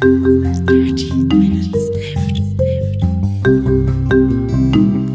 [0.00, 2.40] Dirty Minutes Left.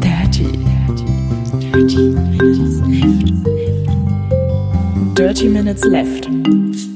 [0.00, 1.06] Dirty, dirty,
[1.58, 3.32] dirty Minutes Left.
[5.18, 6.28] Dirty Minutes Left.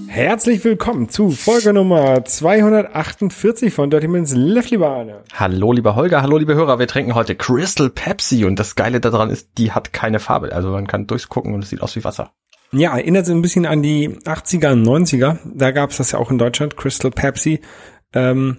[0.07, 5.25] Herzlich willkommen zu Folge Nummer 248 von Dirty Minutes Left, lieber Arne.
[5.35, 6.79] Hallo, lieber Holger, hallo, liebe Hörer.
[6.79, 10.53] Wir trinken heute Crystal Pepsi und das Geile daran ist, die hat keine Farbe.
[10.53, 12.31] Also man kann durchgucken und es sieht aus wie Wasser.
[12.73, 15.39] Ja, erinnert sich ein bisschen an die 80er und 90er.
[15.55, 17.61] Da gab es das ja auch in Deutschland, Crystal Pepsi.
[18.13, 18.59] Ähm,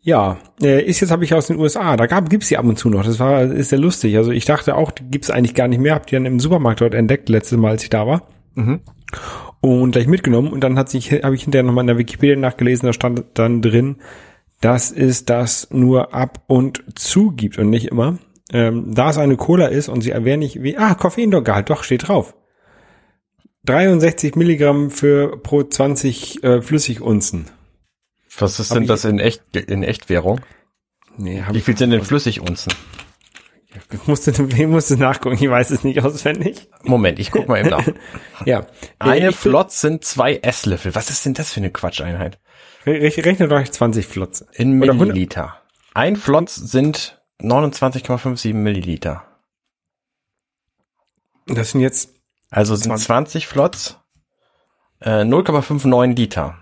[0.00, 1.96] ja, äh, ist jetzt habe ich aus den USA.
[1.96, 3.04] Da gab gibt's die ab und zu noch.
[3.04, 4.16] Das war ist sehr lustig.
[4.16, 5.94] Also ich dachte auch, die gibt's eigentlich gar nicht mehr.
[5.94, 8.28] Hab die dann im Supermarkt dort entdeckt letztes Mal, als ich da war.
[8.54, 8.80] Mhm.
[9.60, 10.52] Und gleich mitgenommen.
[10.52, 12.86] Und dann hat sich habe ich hinterher nochmal in der Wikipedia nachgelesen.
[12.86, 13.96] Da stand dann drin,
[14.60, 18.18] dass es das nur ab und zu gibt und nicht immer.
[18.52, 22.08] Ähm, da es eine Cola ist und sie erwähnen nicht wie ah Koffeingehalt, doch steht
[22.08, 22.34] drauf.
[23.64, 27.50] 63 Milligramm für pro 20 äh, Flüssigunzen.
[28.38, 30.40] Was ist Hab denn das in echt in Echtwährung?
[31.16, 32.72] Nee, Wie viel sind denn Flüssigunzen?
[33.90, 36.68] ich musste, ich musste nachgucken, ich weiß es nicht auswendig.
[36.82, 37.86] Moment, ich guck mal eben nach.
[38.44, 38.66] Ja.
[38.98, 40.94] Eine ich, Flot sind zwei Esslöffel.
[40.94, 42.40] Was ist denn das für eine Quatscheinheit?
[42.84, 44.48] Rechne rechnet euch 20 Flotze.
[44.52, 45.62] In Oder 100 Milliliter.
[45.94, 49.24] Ein Flot sind 29,57 Milliliter.
[51.46, 52.11] Das sind jetzt,
[52.52, 53.06] Also sind 20.
[53.06, 53.96] 20 Flots
[55.00, 56.58] äh, 0,59 Liter.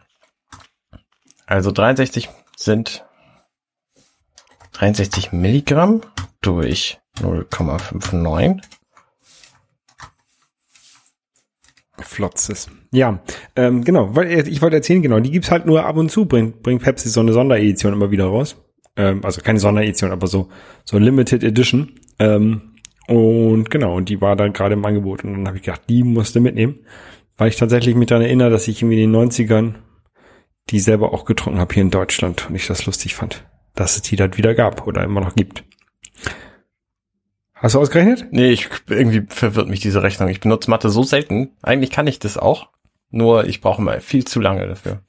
[1.47, 3.05] Also 63 sind
[4.72, 6.00] 63 Milligramm
[6.41, 8.62] durch 0,59.
[11.98, 12.70] Flotzes.
[12.92, 13.22] Ja,
[13.56, 16.25] ähm, genau, weil äh, ich wollte erzählen, genau, die gibt's halt nur ab und zu,
[16.27, 18.56] bringt, bringt Pepsi so eine Sonderedition immer wieder raus.
[18.97, 20.48] Ähm, also keine Sonderedition, aber so,
[20.84, 21.98] so Limited Edition.
[22.19, 22.69] Ähm,
[23.11, 26.05] und genau, und die war dann gerade im Angebot und dann habe ich gedacht, die
[26.05, 26.78] musste mitnehmen,
[27.36, 29.75] weil ich tatsächlich mich daran erinnere, dass ich irgendwie in den 90ern
[30.69, 33.44] die selber auch getrunken habe hier in Deutschland und ich das lustig fand,
[33.75, 35.64] dass es die dort wieder gab oder immer noch gibt.
[37.54, 38.26] Hast du ausgerechnet?
[38.31, 40.28] Nee, ich, irgendwie verwirrt mich diese Rechnung.
[40.28, 41.56] Ich benutze Mathe so selten.
[41.62, 42.69] Eigentlich kann ich das auch.
[43.10, 45.03] Nur ich brauche mal viel zu lange dafür.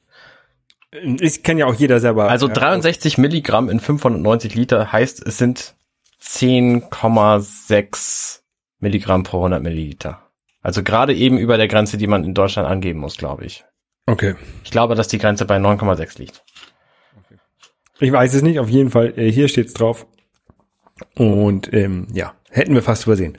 [0.92, 2.30] Ich kann ja auch jeder selber.
[2.30, 5.76] Also äh, 63 Milligramm in 590 Liter heißt, es sind
[6.22, 8.42] 10,6
[8.80, 10.22] Milligramm pro 100 Milliliter.
[10.62, 13.66] Also gerade eben über der Grenze, die man in Deutschland angeben muss, glaube ich.
[14.06, 14.36] Okay.
[14.64, 16.44] Ich glaube, dass die Grenze bei 9,6 liegt.
[18.00, 20.08] Ich weiß es nicht, auf jeden Fall, äh, hier steht's drauf.
[21.16, 23.38] Und ähm, ja, hätten wir fast übersehen.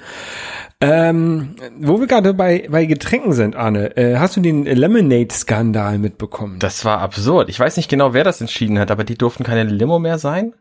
[0.81, 6.59] Ähm, wo wir gerade bei, bei Getränken sind, Arne, äh, hast du den Lemonade-Skandal mitbekommen?
[6.59, 7.49] Das war absurd.
[7.49, 10.55] Ich weiß nicht genau, wer das entschieden hat, aber die durften keine Limo mehr sein.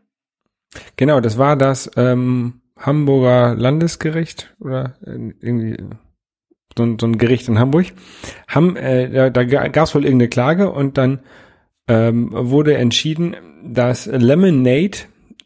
[0.96, 5.76] Genau, das war das ähm, Hamburger Landesgericht oder äh, irgendwie
[6.76, 7.86] so ein, so ein Gericht in Hamburg.
[8.48, 11.20] Haben, äh, da, da gab es wohl irgendeine Klage und dann
[11.88, 14.98] ähm, wurde entschieden, dass Lemonade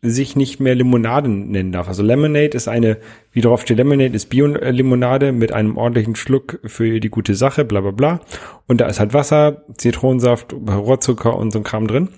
[0.03, 1.89] sich nicht mehr Limonade nennen darf.
[1.89, 2.99] Also Lemonade ist eine,
[3.33, 7.81] wie drauf steht, Lemonade ist Bio-Limonade mit einem ordentlichen Schluck für die gute Sache, bla
[7.81, 8.21] bla bla.
[8.67, 12.09] Und da ist halt Wasser, Zitronensaft, Rohrzucker und so ein Kram drin.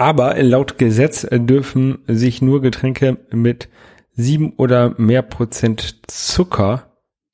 [0.00, 3.68] Aber laut Gesetz dürfen sich nur Getränke mit
[4.12, 6.86] sieben oder mehr Prozent Zucker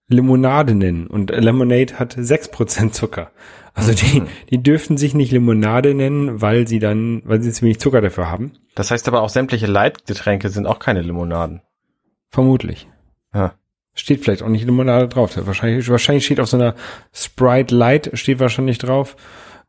[0.09, 1.07] Limonade nennen.
[1.07, 3.31] Und Lemonade hat sechs Prozent Zucker.
[3.73, 7.79] Also die, die dürften sich nicht Limonade nennen, weil sie dann, weil sie zu wenig
[7.79, 8.55] Zucker dafür haben.
[8.75, 11.63] Das heißt aber auch sämtliche Leitgetränke sind auch keine Limonaden.
[12.31, 12.89] Vermutlich.
[13.33, 13.55] Ja.
[13.95, 15.39] Steht vielleicht auch nicht Limonade drauf.
[15.41, 16.75] Wahrscheinlich, wahrscheinlich steht auf so einer
[17.13, 19.15] Sprite Light steht wahrscheinlich drauf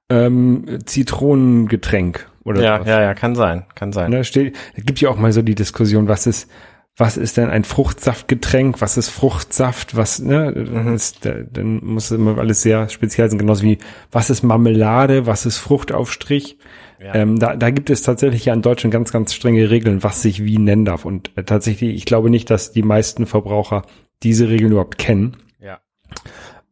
[0.09, 2.87] ähm, Zitronengetränk oder Ja, sowas.
[2.87, 4.09] ja, ja, kann sein, kann sein.
[4.09, 6.49] Ne, steht, es gibt ja auch mal so die Diskussion, was ist,
[6.95, 10.95] was ist denn ein Fruchtsaftgetränk, was ist Fruchtsaft, was, ne, Mhm.
[10.95, 13.77] ist, da, dann muss immer alles sehr speziell sein, genauso wie,
[14.11, 16.57] was ist Marmelade, was ist Fruchtaufstrich.
[16.99, 17.13] Ja.
[17.13, 20.43] Ähm, da, da gibt es tatsächlich ja in Deutschland ganz, ganz strenge Regeln, was sich
[20.43, 21.05] wie nennen darf.
[21.05, 23.83] Und äh, tatsächlich, ich glaube nicht, dass die meisten Verbraucher
[24.23, 25.37] diese Regeln überhaupt kennen.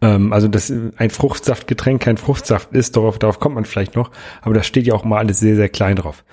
[0.05, 4.11] Ähm, also, dass äh, ein Fruchtsaftgetränk kein Fruchtsaft ist, darauf, darauf kommt man vielleicht noch,
[4.41, 6.23] aber da steht ja auch mal alles sehr, sehr klein drauf.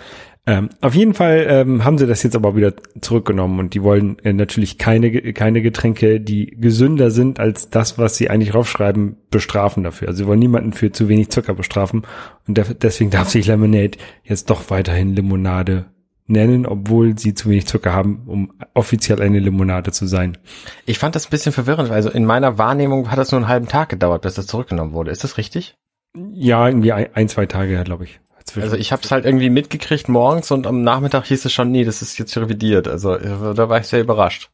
[0.44, 4.18] Ähm, auf jeden Fall ähm, haben sie das jetzt aber wieder zurückgenommen und die wollen
[4.24, 9.84] äh, natürlich keine, keine Getränke, die gesünder sind als das, was sie eigentlich draufschreiben, bestrafen
[9.84, 10.08] dafür.
[10.08, 12.02] Also sie wollen niemanden für zu wenig Zucker bestrafen
[12.48, 15.86] und deswegen darf sich Lemonade jetzt doch weiterhin Limonade
[16.26, 20.38] nennen, obwohl sie zu wenig Zucker haben, um offiziell eine Limonade zu sein.
[20.86, 23.68] Ich fand das ein bisschen verwirrend, also in meiner Wahrnehmung hat das nur einen halben
[23.68, 25.10] Tag gedauert, bis das zurückgenommen wurde.
[25.10, 25.76] Ist das richtig?
[26.14, 28.20] Ja, irgendwie ein, ein zwei Tage, glaube ich.
[28.44, 31.70] Zwischen- Also ich habe es halt irgendwie mitgekriegt morgens und am Nachmittag hieß es schon,
[31.70, 32.88] nee, das ist jetzt revidiert.
[32.88, 34.50] Also da war ich sehr überrascht.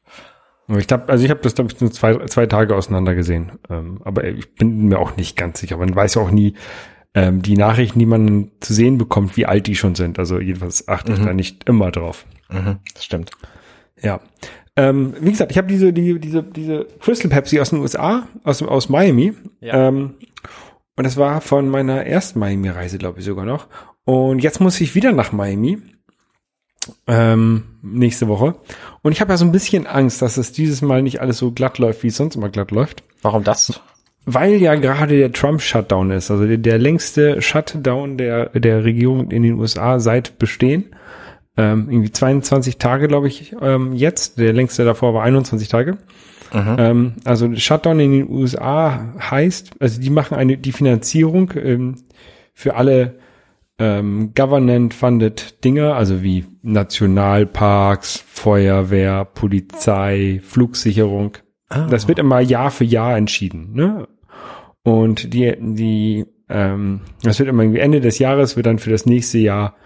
[0.76, 3.52] Ich glaube, also ich habe das glaube ich nur zwei, zwei Tage auseinander gesehen.
[3.70, 5.78] Ähm, aber ich bin mir auch nicht ganz sicher.
[5.78, 6.54] Man weiß ja auch nie,
[7.18, 10.18] ähm, die Nachrichten, die man zu sehen bekommt, wie alt die schon sind.
[10.18, 11.26] Also jedenfalls achte ich Mhm.
[11.26, 12.24] da nicht immer drauf.
[12.50, 13.30] Mhm, das stimmt.
[14.00, 14.20] Ja.
[14.76, 18.62] Ähm, wie gesagt, ich habe diese, die, diese, diese Crystal Pepsi aus den USA, aus,
[18.62, 19.32] aus Miami.
[19.60, 19.88] Ja.
[19.88, 20.14] Ähm,
[20.96, 23.66] und das war von meiner ersten Miami-Reise, glaube ich, sogar noch.
[24.04, 25.78] Und jetzt muss ich wieder nach Miami.
[27.06, 28.54] Ähm, nächste Woche.
[29.02, 31.50] Und ich habe ja so ein bisschen Angst, dass es dieses Mal nicht alles so
[31.52, 33.02] glatt läuft, wie es sonst immer glatt läuft.
[33.22, 33.80] Warum das?
[34.30, 39.42] Weil ja gerade der Trump-Shutdown ist, also der, der längste Shutdown der, der Regierung in
[39.42, 40.84] den USA seit Bestehen.
[41.56, 44.38] Ähm, irgendwie 22 Tage, glaube ich, ähm, jetzt.
[44.38, 45.96] Der längste davor war 21 Tage.
[46.52, 46.76] Mhm.
[46.78, 51.94] Ähm, also Shutdown in den USA heißt, also die machen eine die Finanzierung ähm,
[52.52, 53.14] für alle
[53.78, 61.38] ähm, government-funded Dinge, also wie Nationalparks, Feuerwehr, Polizei, Flugsicherung.
[61.70, 61.86] Ah.
[61.88, 63.72] Das wird immer Jahr für Jahr entschieden.
[63.72, 64.06] Ne?
[64.88, 69.04] Und die, die, ähm, das wird immer irgendwie Ende des Jahres wird dann für das
[69.04, 69.76] nächste Jahr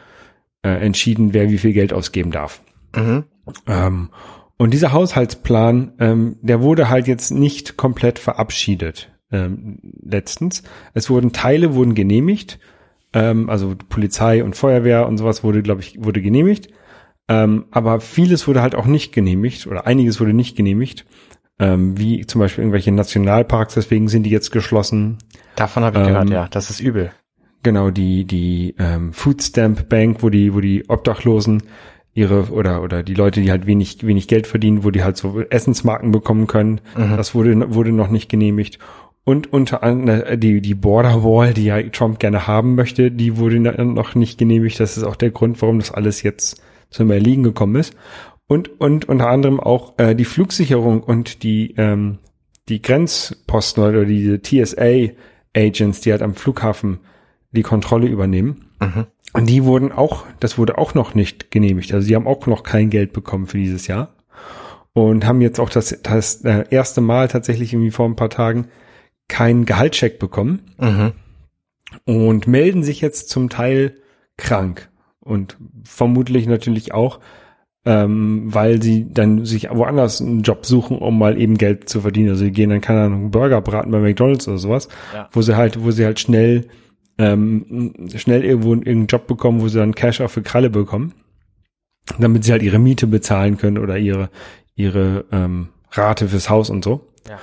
[0.63, 2.63] äh, entschieden, wer wie viel Geld ausgeben darf.
[2.95, 3.25] Mhm.
[3.67, 4.11] Ähm,
[4.59, 10.63] und dieser Haushaltsplan, ähm, der wurde halt jetzt nicht komplett verabschiedet ähm, letztens.
[10.95, 12.61] Es wurden Teile wurden genehmigt,
[13.13, 16.69] ähm, also Polizei und Feuerwehr und sowas wurde, glaube ich, wurde genehmigt.
[17.27, 21.07] Ähm, aber vieles wurde halt auch nicht genehmigt oder einiges wurde nicht genehmigt,
[21.59, 23.75] ähm, wie zum Beispiel irgendwelche Nationalparks.
[23.75, 25.19] Deswegen sind die jetzt geschlossen.
[25.57, 26.49] Davon habe ich Ähm, gehört, ja.
[26.51, 27.13] Das ist übel.
[27.63, 31.63] Genau, die, die ähm, Food Stamp Bank, wo die, wo die Obdachlosen
[32.15, 35.41] ihre oder oder die Leute, die halt wenig wenig Geld verdienen, wo die halt so
[35.41, 37.17] Essensmarken bekommen können, Mhm.
[37.17, 38.79] das wurde wurde noch nicht genehmigt.
[39.25, 43.61] Und unter anderem die die Border Wall, die ja Trump gerne haben möchte, die wurde
[43.61, 44.81] noch nicht genehmigt.
[44.81, 46.61] Das ist auch der Grund, warum das alles jetzt
[46.91, 47.95] zum Erliegen gekommen ist.
[48.53, 52.19] Und und unter anderem auch äh, die Flugsicherung und die ähm,
[52.69, 55.13] die Grenzposten oder die TSA
[55.57, 57.01] Agents, die halt am Flughafen
[57.51, 58.67] die Kontrolle übernehmen.
[58.81, 59.07] Mhm.
[59.33, 61.93] Und die wurden auch, das wurde auch noch nicht genehmigt.
[61.93, 64.15] Also die haben auch noch kein Geld bekommen für dieses Jahr.
[64.93, 68.69] Und haben jetzt auch das, das äh, erste Mal tatsächlich irgendwie vor ein paar Tagen
[69.29, 71.13] keinen Gehaltscheck bekommen Mhm.
[72.05, 73.97] und melden sich jetzt zum Teil
[74.37, 74.91] krank.
[75.21, 77.21] Und vermutlich natürlich auch,
[77.85, 82.31] ähm, weil sie dann sich woanders einen Job suchen, um mal eben Geld zu verdienen.
[82.31, 85.29] Also die gehen dann, keine Ahnung, Burger braten bei McDonalds oder sowas, Ja.
[85.33, 86.69] wo sie halt, wo sie halt schnell,
[87.19, 91.13] ähm, schnell irgendwo irgendeinen Job bekommen, wo sie dann Cash auf für Kralle bekommen,
[92.19, 94.31] damit sie halt ihre Miete bezahlen können oder ihre,
[94.77, 97.09] ihre ähm, Rate fürs Haus und so.
[97.29, 97.39] Ja.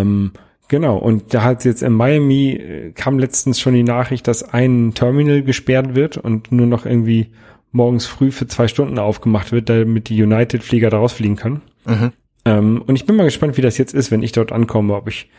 [0.00, 0.32] Ähm,
[0.68, 4.92] genau, und da hat jetzt in Miami äh, kam letztens schon die Nachricht, dass ein
[4.94, 7.32] Terminal gesperrt wird und nur noch irgendwie
[7.72, 11.62] morgens früh für zwei Stunden aufgemacht wird, damit die United-Flieger da rausfliegen können.
[11.86, 12.12] Mhm.
[12.44, 15.08] Ähm, und ich bin mal gespannt, wie das jetzt ist, wenn ich dort ankomme, ob
[15.08, 15.30] ich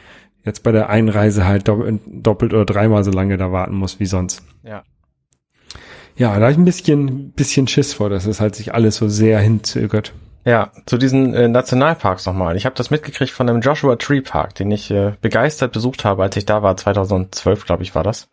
[0.44, 4.06] jetzt bei der Einreise halt doppelt, doppelt oder dreimal so lange da warten muss wie
[4.06, 4.44] sonst.
[4.64, 4.84] Ja.
[6.16, 9.08] Ja, da habe ich ein bisschen, bisschen Schiss vor, dass es halt sich alles so
[9.08, 10.14] sehr hinzögert.
[10.46, 12.58] Ja, zu diesen äh, Nationalparks nochmal.
[12.58, 16.22] Ich habe das mitgekriegt von einem Joshua Tree Park, den ich äh, begeistert besucht habe,
[16.22, 18.30] als ich da war, 2012, glaube ich, war das.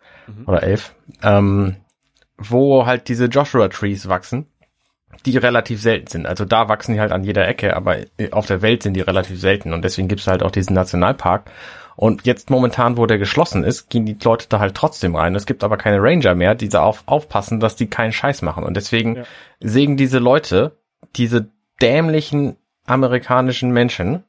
[0.47, 0.95] Oder 11.
[1.23, 1.77] Ähm,
[2.41, 4.47] wo halt diese Joshua Trees wachsen,
[5.27, 6.27] die relativ selten sind.
[6.27, 9.01] Also da wachsen die halt an jeder Ecke, aber äh, auf der Welt sind die
[9.01, 11.51] relativ selten und deswegen gibt's halt auch diesen Nationalpark.
[11.97, 15.35] Und jetzt momentan, wo der geschlossen ist, gehen die Leute da halt trotzdem rein.
[15.35, 18.65] Es gibt aber keine Ranger mehr, die da auf, aufpassen, dass die keinen Scheiß machen.
[18.65, 19.23] Und deswegen Ja.
[19.61, 20.79] sägen diese Leute,
[21.17, 21.51] diese
[21.83, 24.25] dämlichen amerikanischen Menschen,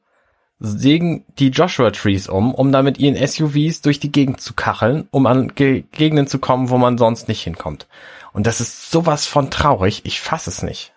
[0.62, 5.26] sägen die Joshua Trees um, um damit ihren SUVs durch die Gegend zu kacheln, um
[5.26, 7.88] an Ge Gegenden zu kommen, wo man sonst nicht hinkommt.
[8.32, 10.92] Und das ist sowas von traurig, ich fass es nicht.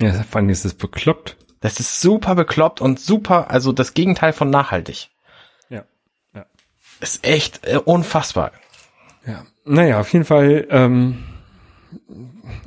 [0.00, 1.36] Ja, vor allem ist das bekloppt.
[1.60, 5.10] Das ist super bekloppt und super, also das Gegenteil von nachhaltig.
[5.68, 5.84] Ja.
[6.34, 6.46] Ja.
[7.00, 8.52] Ist echt äh, unfassbar.
[9.26, 9.44] Ja.
[9.64, 11.24] Naja, auf jeden Fall, ähm,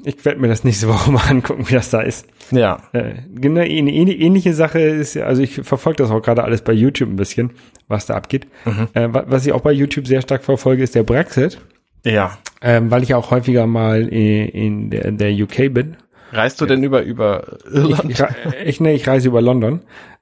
[0.03, 2.25] ich werde mir das nächste Woche mal angucken, wie das da ist.
[2.51, 2.81] Ja.
[2.93, 6.61] Äh, genau, eine ähn- ähnliche Sache ist, ja- also ich verfolge das auch gerade alles
[6.61, 7.51] bei YouTube ein bisschen,
[7.87, 8.47] was da abgeht.
[8.93, 11.59] Äh, wa- was ich auch bei YouTube sehr stark verfolge, ist der Brexit,
[12.05, 12.37] Ja.
[12.61, 15.97] ähm, weil ich auch häufiger mal in, in der, der UK bin.
[16.31, 18.09] Reist du denn über, über Irland?
[18.11, 19.81] ich, rei- ich, nee, ich reise über London.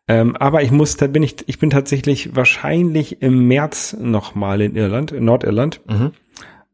[0.10, 4.62] Ähm, aber ich muss, da bin ich, ich bin tatsächlich wahrscheinlich im März noch mal
[4.62, 5.82] in Irland, in Nordirland.
[5.86, 6.12] Mhm.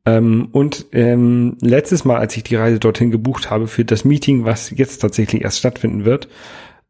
[0.05, 4.43] Ähm, und ähm, letztes Mal, als ich die Reise dorthin gebucht habe für das Meeting,
[4.43, 6.27] was jetzt tatsächlich erst stattfinden wird,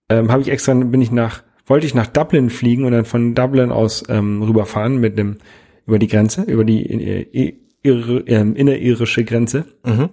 [0.10, 3.36] ähm, habe ich extra, bin ich nach, wollte ich nach Dublin fliegen und dann von
[3.36, 5.38] Dublin aus ähm, rüberfahren mit dem
[5.86, 9.65] über die Grenze, über die äh, irre, ähm, innerirische Grenze.
[9.86, 10.10] Mhm.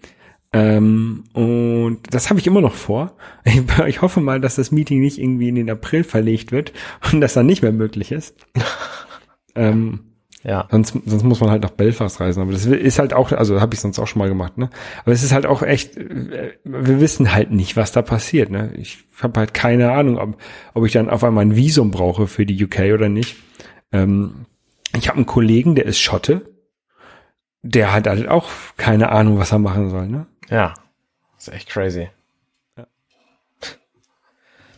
[0.52, 3.16] Ähm, und das habe ich immer noch vor.
[3.45, 6.73] Ich, ich hoffe mal, dass das Meeting nicht irgendwie in den April verlegt wird
[7.12, 8.35] und das dann nicht mehr möglich ist.
[9.54, 10.10] ähm,
[10.42, 10.68] Ja.
[10.70, 12.40] Sonst, sonst muss man halt nach Belfast reisen.
[12.42, 14.70] Aber das ist halt auch, also habe ich sonst auch schon mal gemacht, ne?
[15.02, 18.73] Aber es ist halt auch echt, äh, wir wissen halt nicht, was da passiert, ne?
[18.76, 20.38] Ich habe halt keine Ahnung, ob,
[20.73, 23.37] ob ich dann auf einmal ein Visum brauche für die UK oder nicht.
[23.92, 24.47] Ähm,
[24.97, 26.42] ich habe einen Kollegen, der ist Schotte.
[27.62, 30.26] Der hat halt auch keine Ahnung, was er machen soll, ne?
[30.49, 30.73] Ja.
[31.37, 32.09] Das ist echt crazy.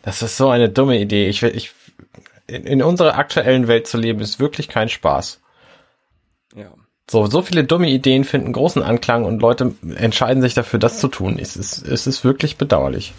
[0.02, 1.28] Das ist so eine dumme Idee.
[1.28, 1.73] Ich will, ich,
[2.49, 5.42] in, in unserer aktuellen Welt zu leben, ist wirklich kein Spaß.
[6.57, 6.73] Ja.
[7.11, 11.09] So, so viele dumme Ideen finden großen Anklang und Leute entscheiden sich dafür, das zu
[11.09, 11.37] tun.
[11.39, 13.13] Es ist, es ist wirklich bedauerlich.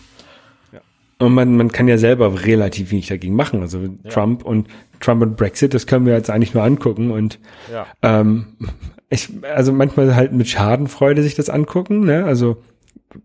[1.19, 3.61] Und man, man kann ja selber relativ wenig dagegen machen.
[3.61, 4.67] Also Trump und
[4.99, 7.39] Trump und Brexit, das können wir jetzt eigentlich nur angucken und
[7.71, 7.85] Ja.
[8.01, 8.57] ähm,
[9.09, 12.25] ich, also manchmal halt mit Schadenfreude sich das angucken, ne?
[12.25, 12.57] Also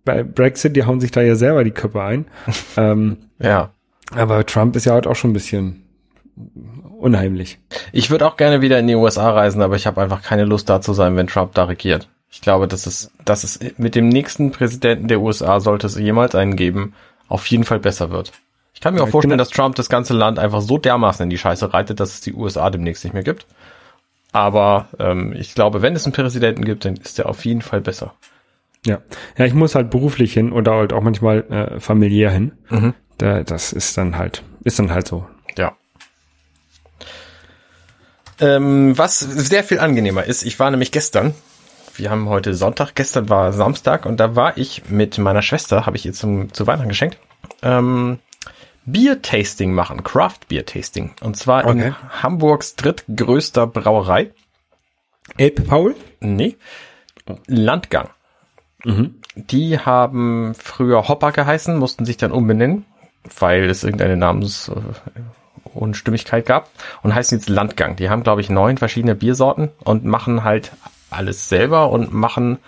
[0.05, 2.27] bei Brexit, die hauen sich da ja selber die Köpfe ein.
[2.77, 3.73] ähm, Ja.
[4.15, 5.83] aber Trump ist ja halt auch schon ein bisschen
[6.99, 7.59] unheimlich.
[7.93, 10.69] Ich würde auch gerne wieder in die USA reisen, aber ich habe einfach keine Lust
[10.69, 12.09] da zu sein, wenn Trump da regiert.
[12.31, 16.35] Ich glaube, das ist, das ist mit dem nächsten Präsidenten der USA sollte es jemals
[16.35, 16.95] einen geben,
[17.29, 18.33] auf jeden Fall besser wird.
[18.75, 21.39] Ich kann mir auch vorstellen, dass Trump das ganze Land einfach so dermaßen in die
[21.39, 23.47] Scheiße reitet, dass es die USA demnächst nicht mehr gibt.
[24.31, 27.81] Aber ähm, ich glaube, wenn es einen Präsidenten gibt, dann ist der auf jeden Fall
[27.81, 28.15] besser.
[28.87, 29.01] Ja.
[29.37, 32.53] Ja, ich muss halt beruflich hin oder halt auch manchmal äh, familiär hin.
[32.69, 32.95] Mhm.
[33.17, 35.27] Da, das ist dann halt, ist dann halt so.
[35.57, 35.73] Ja.
[38.41, 41.35] Ähm, was sehr viel angenehmer ist, ich war nämlich gestern,
[41.97, 45.97] wir haben heute Sonntag, gestern war Samstag und da war ich mit meiner Schwester, habe
[45.97, 47.19] ich ihr zum, zu Weihnachten geschenkt,
[47.63, 48.19] ähm,
[48.87, 51.11] Bier-Tasting machen, Craft-Bier-Tasting.
[51.21, 51.89] Und zwar Okay.
[51.89, 54.33] in Hamburgs drittgrößter Brauerei.
[55.35, 55.95] Ape Paul?
[56.21, 56.57] Nee,
[57.47, 58.09] Landgang.
[59.35, 62.87] Die haben früher Hopper geheißen, mussten sich dann umbenennen,
[63.39, 64.17] weil es irgendeine
[65.79, 66.71] Namensunstimmigkeit gab
[67.03, 67.97] und heißen jetzt Landgang.
[67.97, 70.73] Die haben, glaube ich, neun verschiedene Biersorten und machen halt
[71.11, 72.59] alles selber und machen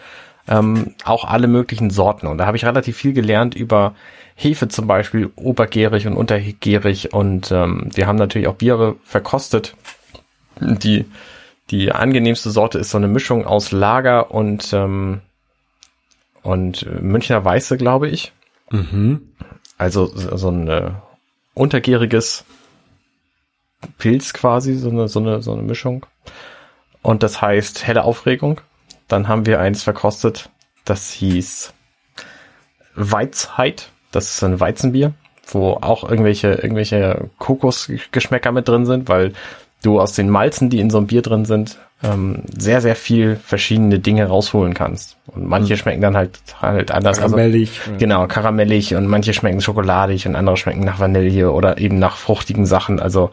[0.49, 2.26] ähm, auch alle möglichen Sorten.
[2.26, 3.95] Und da habe ich relativ viel gelernt über
[4.35, 7.12] Hefe zum Beispiel, obergärig und untergärig.
[7.12, 9.76] Und ähm, wir haben natürlich auch Biere verkostet,
[10.61, 11.05] die
[11.71, 15.21] die angenehmste Sorte ist so eine Mischung aus Lager und ähm,
[16.43, 18.33] und Münchner Weiße, glaube ich.
[18.71, 19.21] Mhm.
[19.79, 20.90] Also so so ein äh,
[21.55, 22.45] untergäriges
[23.99, 26.07] Pilz quasi, so eine, so eine, so eine Mischung.
[27.03, 28.61] Und das heißt helle Aufregung.
[29.09, 30.51] Dann haben wir eins verkostet,
[30.85, 31.73] das hieß
[32.95, 33.91] Weizheit.
[34.13, 35.13] Das ist ein Weizenbier,
[35.47, 39.33] wo auch irgendwelche, irgendwelche Kokosgeschmäcker mit drin sind, weil
[39.83, 43.37] du aus den Malzen, die in so einem Bier drin sind, ähm, sehr, sehr viel
[43.37, 45.17] verschiedene Dinge rausholen kannst.
[45.27, 47.19] Und manche schmecken dann halt, halt anders.
[47.19, 47.81] Also- Karamellig.
[47.99, 52.67] Genau, karamellig und manche schmecken schokoladig und andere schmecken nach Vanille oder eben nach fruchtigen
[52.67, 53.01] Sachen.
[53.01, 53.31] Also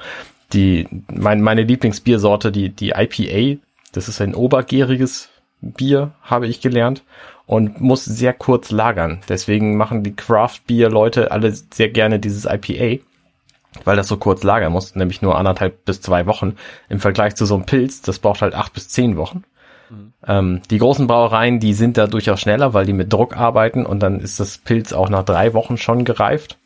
[0.53, 3.59] die, mein, meine Lieblingsbiersorte, die, die IPA,
[3.91, 5.29] das ist ein obergäriges
[5.61, 7.03] Bier, habe ich gelernt
[7.45, 9.21] und muss sehr kurz lagern.
[9.27, 13.03] Deswegen machen die Craft-Bier-Leute alle sehr gerne dieses IPA,
[13.83, 16.55] weil das so kurz lagern muss, nämlich nur anderthalb bis zwei Wochen.
[16.89, 19.43] Im Vergleich zu so einem Pilz, das braucht halt acht bis zehn Wochen.
[20.25, 24.01] Ähm, die großen Brauereien, die sind da durchaus schneller, weil die mit Druck arbeiten und
[24.01, 26.57] dann ist das Pilz auch nach drei Wochen schon gereift.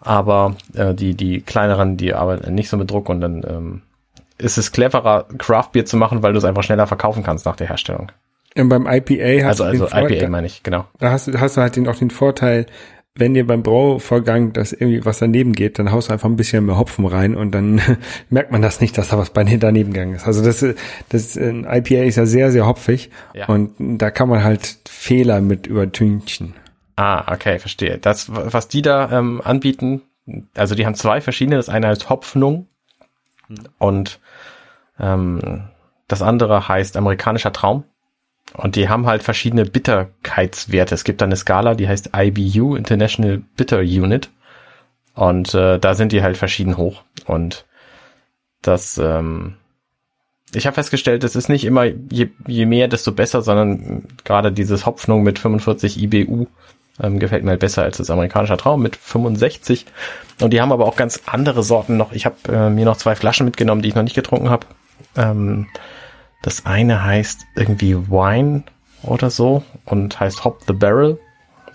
[0.00, 3.82] Aber äh, die, die kleineren, die arbeiten nicht so mit Druck und dann ähm,
[4.38, 7.68] ist es cleverer, Craft-Bier zu machen, weil du es einfach schneller verkaufen kannst nach der
[7.68, 8.12] Herstellung.
[8.56, 10.84] Und beim IPA hast Also, du also den Vorteil, IPA meine ich, genau.
[10.98, 12.66] da hast, du- hast du halt den, auch den Vorteil,
[13.16, 16.64] wenn dir beim Brauvorgang das irgendwie was daneben geht, dann haust du einfach ein bisschen
[16.66, 17.80] mehr Hopfen rein und dann
[18.30, 20.24] merkt man das nicht, dass da was bei dir daneben gegangen ist.
[20.26, 20.64] Also das,
[21.08, 23.46] das ein IPA ist ja sehr, sehr hopfig Ja.
[23.46, 26.54] und da kann man halt Fehler mit übertünchen.
[26.98, 27.96] Ah, okay, verstehe.
[27.98, 30.02] Das, was die da ähm, anbieten,
[30.56, 31.54] also die haben zwei verschiedene.
[31.54, 32.66] Das eine heißt Hopfnung
[33.78, 34.18] und
[34.98, 35.68] ähm,
[36.08, 37.84] das andere heißt amerikanischer Traum.
[38.52, 40.96] Und die haben halt verschiedene Bitterkeitswerte.
[40.96, 44.30] Es gibt da eine Skala, die heißt IBU, International Bitter Unit.
[45.14, 47.04] Und äh, da sind die halt verschieden hoch.
[47.26, 47.64] Und
[48.60, 49.54] das, ähm,
[50.52, 54.84] ich habe festgestellt, es ist nicht immer je, je mehr, desto besser, sondern gerade dieses
[54.84, 56.48] Hopfnung mit 45 IBU
[57.00, 59.86] ähm, gefällt mir halt besser als das amerikanische Traum mit 65.
[60.40, 62.12] Und die haben aber auch ganz andere Sorten noch.
[62.12, 64.66] Ich habe äh, mir noch zwei Flaschen mitgenommen, die ich noch nicht getrunken habe.
[65.16, 65.68] Ähm,
[66.42, 68.62] das eine heißt irgendwie Wine
[69.02, 71.18] oder so und heißt Hop the Barrel.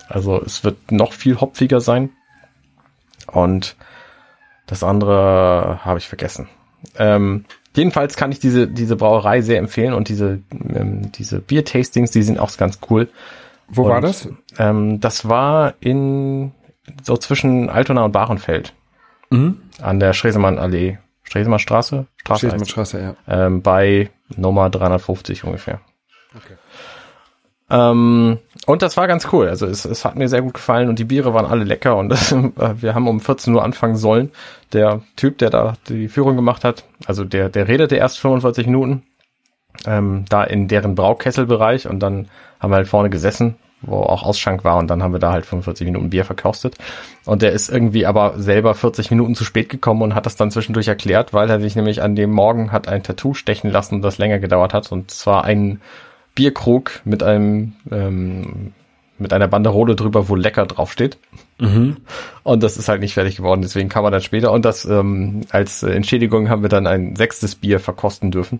[0.08, 2.10] Also es wird noch viel hopfiger sein.
[3.28, 3.76] Und
[4.66, 6.48] das andere habe ich vergessen.
[6.98, 12.24] Ähm, jedenfalls kann ich diese, diese Brauerei sehr empfehlen und diese, ähm, diese Bier-Tastings, die
[12.24, 13.10] sind auch ganz cool.
[13.68, 14.28] Wo Und, war das?
[14.58, 16.52] Ähm, das war in
[17.04, 18.74] so zwischen Altona und Bahrenfeld
[19.30, 19.58] Mhm.
[19.82, 22.06] an der Stresemannallee, Stresemer Straße?
[22.18, 23.16] Straße Steht mit heißt, Straße, ja.
[23.28, 25.80] ähm, bei Nummer 350 ungefähr.
[26.36, 26.56] Okay.
[27.70, 29.48] Ähm, und das war ganz cool.
[29.48, 32.10] Also es, es hat mir sehr gut gefallen und die Biere waren alle lecker und
[32.10, 32.52] das, äh,
[32.82, 34.32] wir haben um 14 Uhr anfangen sollen.
[34.74, 39.04] Der Typ, der da die Führung gemacht hat, also der, der redete erst 45 Minuten,
[39.86, 44.64] ähm, da in deren Braukesselbereich und dann haben wir halt vorne gesessen, wo auch Ausschank
[44.64, 46.76] war und dann haben wir da halt 45 Minuten Bier verkostet.
[47.26, 50.52] Und der ist irgendwie aber selber 40 Minuten zu spät gekommen und hat das dann
[50.52, 54.18] zwischendurch erklärt, weil er sich nämlich an dem Morgen hat ein Tattoo stechen lassen, das
[54.18, 55.82] länger gedauert hat und zwar ein
[56.36, 58.74] Bierkrug mit einem ähm,
[59.20, 61.18] mit einer Banderole drüber, wo lecker draufsteht.
[62.44, 64.52] Und das ist halt nicht fertig geworden, deswegen kam er dann später.
[64.52, 68.60] Und das ähm, als Entschädigung haben wir dann ein sechstes Bier verkosten dürfen.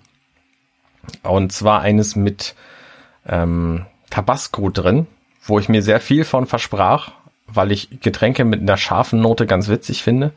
[1.24, 2.56] Und zwar eines mit
[3.28, 5.08] ähm, Tabasco drin,
[5.44, 7.12] wo ich mir sehr viel von versprach,
[7.48, 10.34] weil ich Getränke mit einer scharfen Note ganz witzig finde.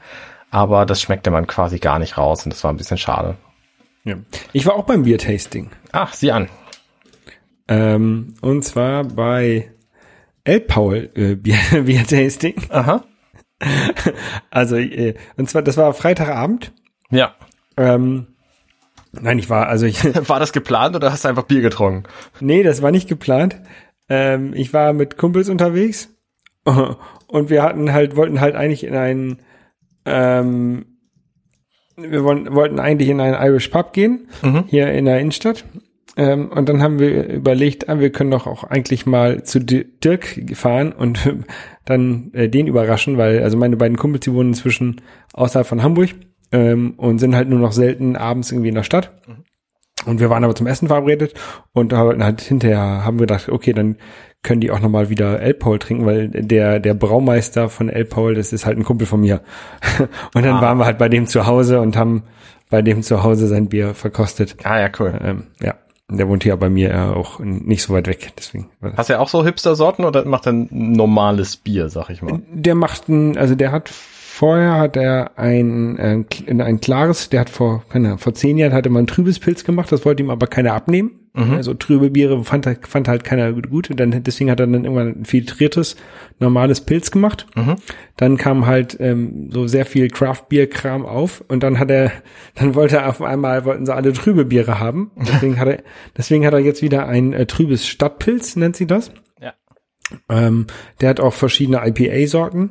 [0.50, 3.36] Aber das schmeckte man quasi gar nicht raus und das war ein bisschen schade.
[4.04, 4.16] ja.
[4.52, 5.70] Ich war auch beim Biertasting.
[5.92, 6.48] Ach, sieh an.
[7.68, 9.70] Ähm, und zwar bei
[10.44, 12.54] El Paul äh, Bier, Biertasting.
[12.70, 13.04] Aha.
[14.50, 16.72] Also, äh, und zwar, das war Freitagabend.
[17.10, 17.34] Ja.
[17.76, 18.28] Ähm,
[19.20, 22.04] nein, ich war, also ich, War das geplant oder hast du einfach Bier getrunken?
[22.40, 23.60] nee, das war nicht geplant.
[24.08, 26.08] Ähm, ich war mit Kumpels unterwegs
[26.64, 29.38] und wir hatten halt, wollten halt eigentlich in einen,
[30.04, 30.86] ähm,
[31.96, 34.28] wir wollten, wollten eigentlich in einen Irish Pub gehen,
[34.68, 35.64] hier in der Innenstadt.
[36.18, 39.84] Ähm, und dann haben wir überlegt, ah, wir können doch auch eigentlich mal zu Di-
[40.02, 41.18] Dirk fahren und
[41.84, 45.00] dann äh, den überraschen, weil also meine beiden Kumpels, die wohnen inzwischen
[45.34, 46.10] außerhalb von Hamburg
[46.56, 49.12] ähm, und sind halt nur noch selten abends irgendwie in der Stadt.
[50.06, 51.34] Und wir waren aber zum Essen verabredet
[51.72, 53.96] und wollten halt hinterher haben wir gedacht, okay, dann
[54.42, 58.34] können die auch nochmal wieder El Paul trinken, weil der, der Braumeister von El Paul,
[58.34, 59.40] das ist halt ein Kumpel von mir.
[60.34, 60.60] Und dann Ah.
[60.62, 62.22] waren wir halt bei dem zu Hause und haben
[62.70, 64.56] bei dem zu Hause sein Bier verkostet.
[64.64, 65.18] Ah ja, cool.
[65.22, 65.74] Ähm, ja,
[66.08, 68.68] der wohnt hier bei mir ja auch nicht so weit weg, deswegen.
[68.96, 72.40] Hast du ja auch so Hipster-Sorten oder macht er ein normales Bier, sag ich mal?
[72.52, 73.90] Der macht ein, also der hat
[74.36, 78.58] vorher hat er ein, äh, kl- ein klares, der hat vor, keine Ahnung, vor zehn
[78.58, 81.20] Jahren hatte man ein trübes Pilz gemacht, das wollte ihm aber keiner abnehmen.
[81.52, 85.20] Also trübe Biere fand, fand halt keiner gut und dann, deswegen hat er dann irgendwann
[85.20, 85.96] ein filtriertes,
[86.38, 87.46] normales Pilz gemacht.
[88.16, 92.10] Dann kam halt ähm, so sehr viel Craft-Bier-Kram auf und dann hat er,
[92.54, 95.10] dann wollte er auf einmal, wollten sie alle trübe Biere haben.
[95.28, 95.82] Deswegen hat er,
[96.16, 99.10] deswegen hat er jetzt wieder ein äh, trübes Stadtpilz, nennt sie das.
[99.38, 99.52] Ja.
[100.30, 100.66] Ähm,
[101.02, 102.70] der hat auch verschiedene IPA-Sorten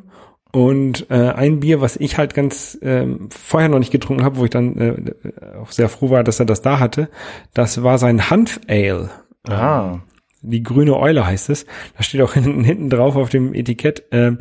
[0.55, 4.45] und äh, ein Bier, was ich halt ganz ähm, vorher noch nicht getrunken habe, wo
[4.45, 7.09] ich dann äh, auch sehr froh war, dass er das da hatte,
[7.53, 9.09] das war sein Hanf Ale.
[9.49, 9.99] Ah.
[10.41, 11.65] Die grüne Eule heißt es.
[11.97, 14.03] Da steht auch hinten, hinten drauf auf dem Etikett.
[14.13, 14.37] ähm,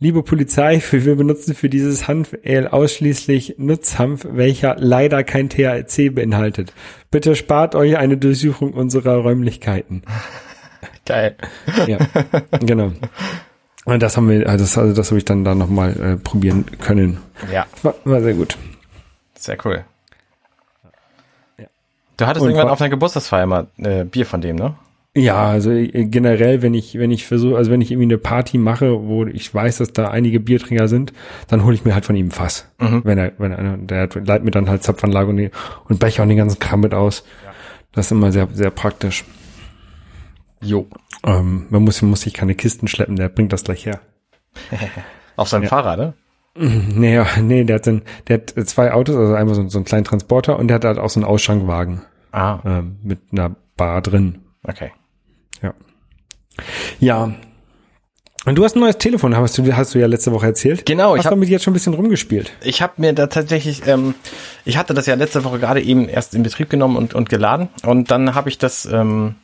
[0.00, 6.14] Liebe Polizei, für, wir benutzen für dieses Hanf Ale ausschließlich Nutzhanf, welcher leider kein THC
[6.14, 6.72] beinhaltet.
[7.10, 10.00] Bitte spart euch eine Durchsuchung unserer Räumlichkeiten.
[11.04, 11.36] Geil.
[11.86, 11.98] Ja,
[12.60, 12.92] genau.
[13.84, 16.64] Und das haben wir, also das, also das habe ich dann da nochmal äh, probieren
[16.80, 17.18] können.
[17.52, 18.56] Ja, War, war sehr gut.
[19.34, 19.84] sehr cool.
[21.58, 21.64] Ja.
[22.16, 24.74] Du hattest Und irgendwann wa- auf deiner Geburtstagsfeier mal äh, Bier von dem, ne?
[25.14, 28.56] Ja, also äh, generell, wenn ich, wenn ich versuche, also wenn ich irgendwie eine Party
[28.56, 31.12] mache, wo ich weiß, dass da einige Biertrinker sind,
[31.48, 32.66] dann hole ich mir halt von ihm ein Fass.
[32.78, 35.50] Wenn er, wenn er, der leiht mir dann halt Zapfanlage und,
[35.88, 37.24] und Becher und den ganzen Kram mit aus.
[37.92, 39.24] Das ist immer sehr, sehr praktisch.
[40.62, 40.86] Jo.
[41.24, 44.00] Ähm, man muss, muss sich keine Kisten schleppen, der bringt das gleich her.
[45.36, 46.14] Auf seinem Fahrrad, ne?
[46.54, 49.86] Nee, ja, nee, der hat, dann, der hat zwei Autos, also einmal so, so einen
[49.86, 54.02] kleinen Transporter und der hat halt auch so einen Ausschankwagen Ah, ähm, mit einer Bar
[54.02, 54.40] drin.
[54.62, 54.92] okay.
[55.62, 55.72] Ja.
[57.00, 57.32] Ja.
[58.44, 60.84] Und du hast ein neues Telefon, hast du, hast du ja letzte Woche erzählt.
[60.84, 62.52] Genau, ich Hast hab- damit jetzt schon ein bisschen rumgespielt.
[62.62, 64.14] Ich habe mir da tatsächlich, ähm,
[64.64, 67.68] ich hatte das ja letzte Woche gerade eben erst in Betrieb genommen und, und geladen
[67.84, 69.36] und dann habe ich das, ähm,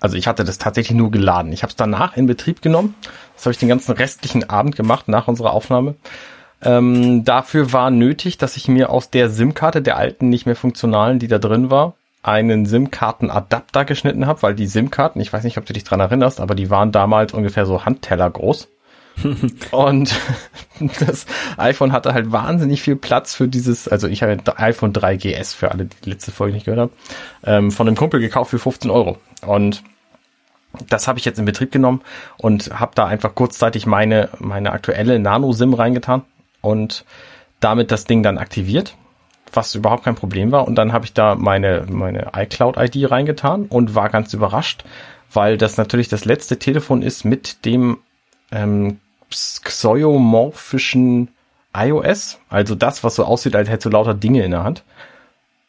[0.00, 1.52] also ich hatte das tatsächlich nur geladen.
[1.52, 2.94] Ich habe es danach in Betrieb genommen.
[3.36, 5.94] Das habe ich den ganzen restlichen Abend gemacht nach unserer Aufnahme.
[6.62, 11.18] Ähm, dafür war nötig, dass ich mir aus der SIM-Karte, der alten, nicht mehr funktionalen,
[11.18, 15.64] die da drin war, einen SIM-Karten-Adapter geschnitten habe, weil die SIM-Karten, ich weiß nicht, ob
[15.64, 18.68] du dich dran erinnerst, aber die waren damals ungefähr so Handteller groß.
[19.70, 20.14] Und
[21.00, 25.54] das iPhone hatte halt wahnsinnig viel Platz für dieses, also ich habe ein iPhone 3GS
[25.54, 26.92] für alle, die letzte Folge nicht gehört haben,
[27.44, 29.18] ähm, von einem Kumpel gekauft für 15 Euro.
[29.46, 29.82] Und
[30.88, 32.02] das habe ich jetzt in Betrieb genommen
[32.38, 36.22] und habe da einfach kurzzeitig meine, meine aktuelle Nano-SIM reingetan
[36.60, 37.04] und
[37.58, 38.96] damit das Ding dann aktiviert,
[39.52, 40.66] was überhaupt kein Problem war.
[40.66, 44.84] Und dann habe ich da meine, meine iCloud-ID reingetan und war ganz überrascht,
[45.32, 47.98] weil das natürlich das letzte Telefon ist mit dem
[48.50, 51.28] ähm, xeomorphischen
[51.74, 54.84] iOS, also das, was so aussieht, als hättest du lauter Dinge in der Hand.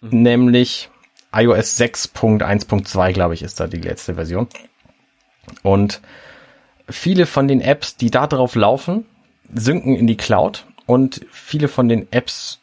[0.02, 0.90] Nämlich
[1.34, 4.48] iOS 6.1.2, glaube ich, ist da die letzte Version.
[5.62, 6.02] Und
[6.90, 9.06] viele von den Apps, die da drauf laufen,
[9.54, 12.60] synken in die Cloud und viele von den Apps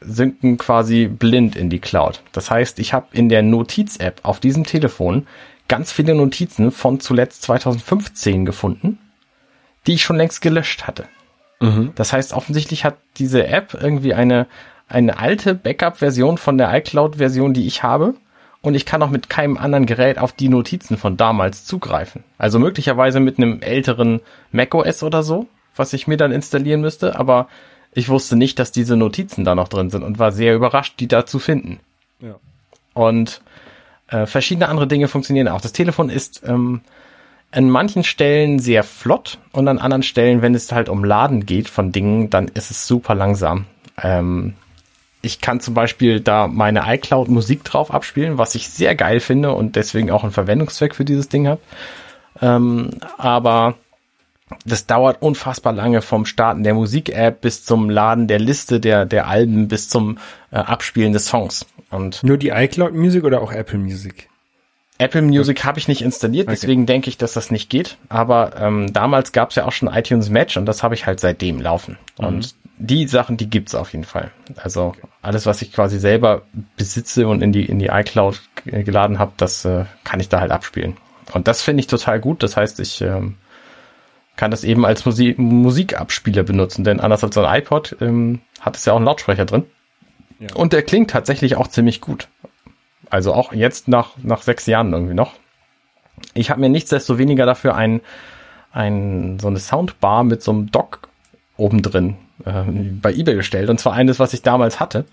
[0.00, 2.22] synken quasi blind in die Cloud.
[2.32, 5.26] Das heißt, ich habe in der Notiz-App auf diesem Telefon
[5.66, 8.98] ganz viele Notizen von zuletzt 2015 gefunden,
[9.88, 11.06] die ich schon längst gelöscht hatte.
[11.60, 11.92] Mhm.
[11.94, 14.46] Das heißt, offensichtlich hat diese App irgendwie eine,
[14.86, 18.14] eine alte Backup-Version von der iCloud-Version, die ich habe.
[18.60, 22.22] Und ich kann auch mit keinem anderen Gerät auf die Notizen von damals zugreifen.
[22.36, 24.20] Also möglicherweise mit einem älteren
[24.52, 27.18] macOS oder so, was ich mir dann installieren müsste.
[27.18, 27.48] Aber
[27.92, 31.08] ich wusste nicht, dass diese Notizen da noch drin sind und war sehr überrascht, die
[31.08, 31.80] da zu finden.
[32.20, 32.34] Ja.
[32.92, 33.40] Und
[34.08, 35.62] äh, verschiedene andere Dinge funktionieren auch.
[35.62, 36.82] Das Telefon ist ähm,
[37.50, 41.68] an manchen Stellen sehr flott und an anderen Stellen, wenn es halt um Laden geht
[41.68, 43.64] von Dingen, dann ist es super langsam.
[44.02, 44.54] Ähm,
[45.22, 49.52] ich kann zum Beispiel da meine iCloud Musik drauf abspielen, was ich sehr geil finde
[49.52, 51.60] und deswegen auch einen Verwendungszweck für dieses Ding habe.
[52.40, 53.74] Ähm, aber
[54.64, 59.26] das dauert unfassbar lange vom Starten der Musik-App bis zum Laden der Liste der, der
[59.26, 60.18] Alben bis zum
[60.50, 61.66] äh, Abspielen des Songs.
[61.90, 64.27] Und Nur die iCloud Music oder auch Apple Music?
[64.98, 66.56] Apple Music habe ich nicht installiert, Okay.
[66.60, 67.96] deswegen denke ich, dass das nicht geht.
[68.08, 71.20] Aber ähm, damals gab es ja auch schon iTunes Match und das habe ich halt
[71.20, 71.96] seitdem laufen.
[72.16, 74.30] Und die Sachen, die gibt's auf jeden Fall.
[74.56, 76.42] Also alles, was ich quasi selber
[76.76, 80.50] besitze und in die in die iCloud geladen habe, das äh, kann ich da halt
[80.50, 80.96] abspielen.
[81.32, 82.42] Und das finde ich total gut.
[82.42, 83.36] Das heißt, ich ähm,
[84.36, 88.76] kann das eben als Musik Musikabspieler benutzen, denn anders als so ein iPod ähm, hat
[88.76, 89.64] es ja auch einen Lautsprecher drin.
[90.40, 90.54] Ja.
[90.54, 92.28] Und der klingt tatsächlich auch ziemlich gut.
[93.10, 95.32] Also auch jetzt nach, nach sechs Jahren irgendwie noch.
[96.34, 98.00] Ich habe mir nichtsdestoweniger dafür ein,
[98.72, 101.08] ein, so eine Soundbar mit so einem Dock
[101.56, 102.62] oben drin äh,
[103.00, 103.70] bei eBay gestellt.
[103.70, 105.04] Und zwar eines, was ich damals hatte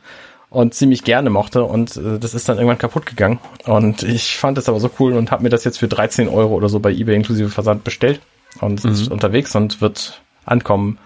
[0.49, 1.63] und ziemlich gerne mochte.
[1.63, 3.39] Und äh, das ist dann irgendwann kaputt gegangen.
[3.65, 6.53] Und ich fand es aber so cool und habe mir das jetzt für 13 Euro
[6.55, 8.19] oder so bei eBay inklusive Versand bestellt.
[8.62, 10.97] Und es ist unterwegs und wird ankommen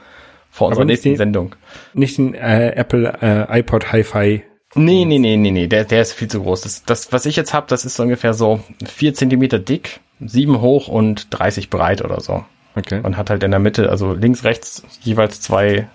[0.52, 1.56] vor unserer nächsten die- Sendung.
[1.94, 4.44] Nicht ein äh, Apple äh, iPod Hi-Fi.
[4.76, 6.62] Nee, nee, nee, nee, nee, der, der ist viel zu groß.
[6.62, 10.62] Das, das was ich jetzt habe, das ist so ungefähr so vier Zentimeter dick, sieben
[10.62, 12.46] hoch und 30 breit oder so.
[12.76, 13.02] Okay.
[13.02, 15.88] Und hat halt in der Mitte, also links, rechts jeweils zwei,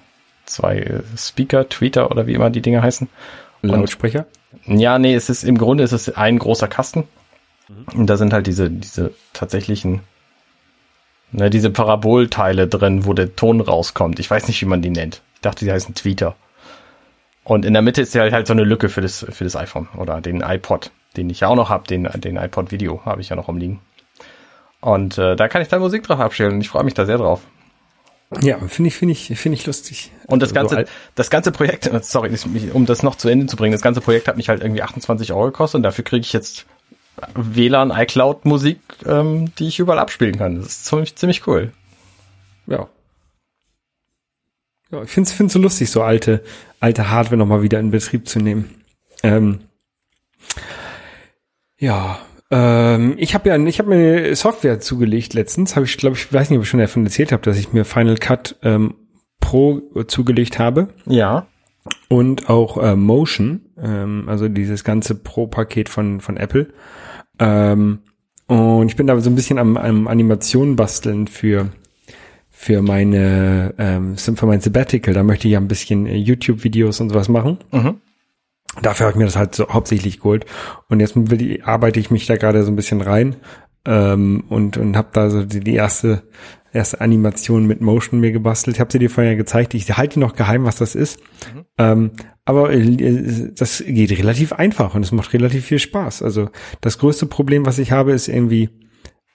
[0.44, 3.08] zwei äh, Speaker, Tweeter oder wie immer die Dinge heißen.
[3.62, 4.26] Lautsprecher?
[4.66, 7.04] Ja, nee, es ist im Grunde ist es ein großer Kasten.
[7.94, 10.00] Und da sind halt diese, diese tatsächlichen,
[11.32, 14.20] ne, diese Parabolteile drin, wo der Ton rauskommt.
[14.20, 15.22] Ich weiß nicht, wie man die nennt.
[15.34, 16.36] Ich dachte, die heißen Tweeter.
[17.44, 19.54] Und in der Mitte ist ja halt, halt so eine Lücke für das, für das
[19.56, 23.20] iPhone oder den iPod, den ich ja auch noch habe, den, den iPod Video habe
[23.20, 23.80] ich ja noch rumliegen.
[24.80, 27.18] Und äh, da kann ich dann Musik drauf abstellen und ich freue mich da sehr
[27.18, 27.40] drauf.
[28.40, 30.10] Ja, finde ich, finde ich, finde ich lustig.
[30.26, 32.34] Und das ganze, alt- das ganze Projekt, sorry,
[32.72, 35.32] um das noch zu Ende zu bringen, das ganze Projekt hat mich halt irgendwie 28
[35.32, 36.66] Euro gekostet und dafür kriege ich jetzt
[37.34, 40.56] WLAN, iCloud Musik, ähm, die ich überall abspielen kann.
[40.56, 41.72] Das ist ziemlich, ziemlich cool.
[42.66, 42.88] Ja.
[44.94, 46.42] Ja, ich finde es so lustig, so alte,
[46.78, 48.70] alte Hardware nochmal wieder in Betrieb zu nehmen.
[49.24, 49.60] Ähm,
[51.78, 55.74] ja, ähm, ich habe ja, ich habe mir eine Software zugelegt letztens.
[55.74, 57.84] Habe ich, glaube ich, weiß nicht, ob ich schon davon erzählt habe, dass ich mir
[57.84, 58.94] Final Cut ähm,
[59.40, 61.48] Pro zugelegt habe Ja.
[62.08, 66.68] und auch äh, Motion, ähm, also dieses ganze Pro-Paket von von Apple.
[67.40, 67.98] Ähm,
[68.46, 71.70] und ich bin da so ein bisschen am, am Animationen basteln für
[72.56, 75.12] für meine ähm, für mein Sabbatical.
[75.12, 77.58] Da möchte ich ja ein bisschen äh, YouTube-Videos und sowas machen.
[77.72, 77.96] Mhm.
[78.80, 80.46] Dafür habe ich mir das halt so hauptsächlich geholt.
[80.88, 83.36] Und jetzt ich, arbeite ich mich da gerade so ein bisschen rein
[83.84, 86.22] ähm, und und habe da so die, die erste
[86.72, 88.76] erste Animation mit Motion mir gebastelt.
[88.76, 89.74] Ich habe sie dir vorher gezeigt.
[89.74, 91.20] Ich halte die noch geheim, was das ist.
[91.76, 92.12] Ähm,
[92.44, 96.22] aber äh, das geht relativ einfach und es macht relativ viel Spaß.
[96.22, 98.70] Also das größte Problem, was ich habe, ist irgendwie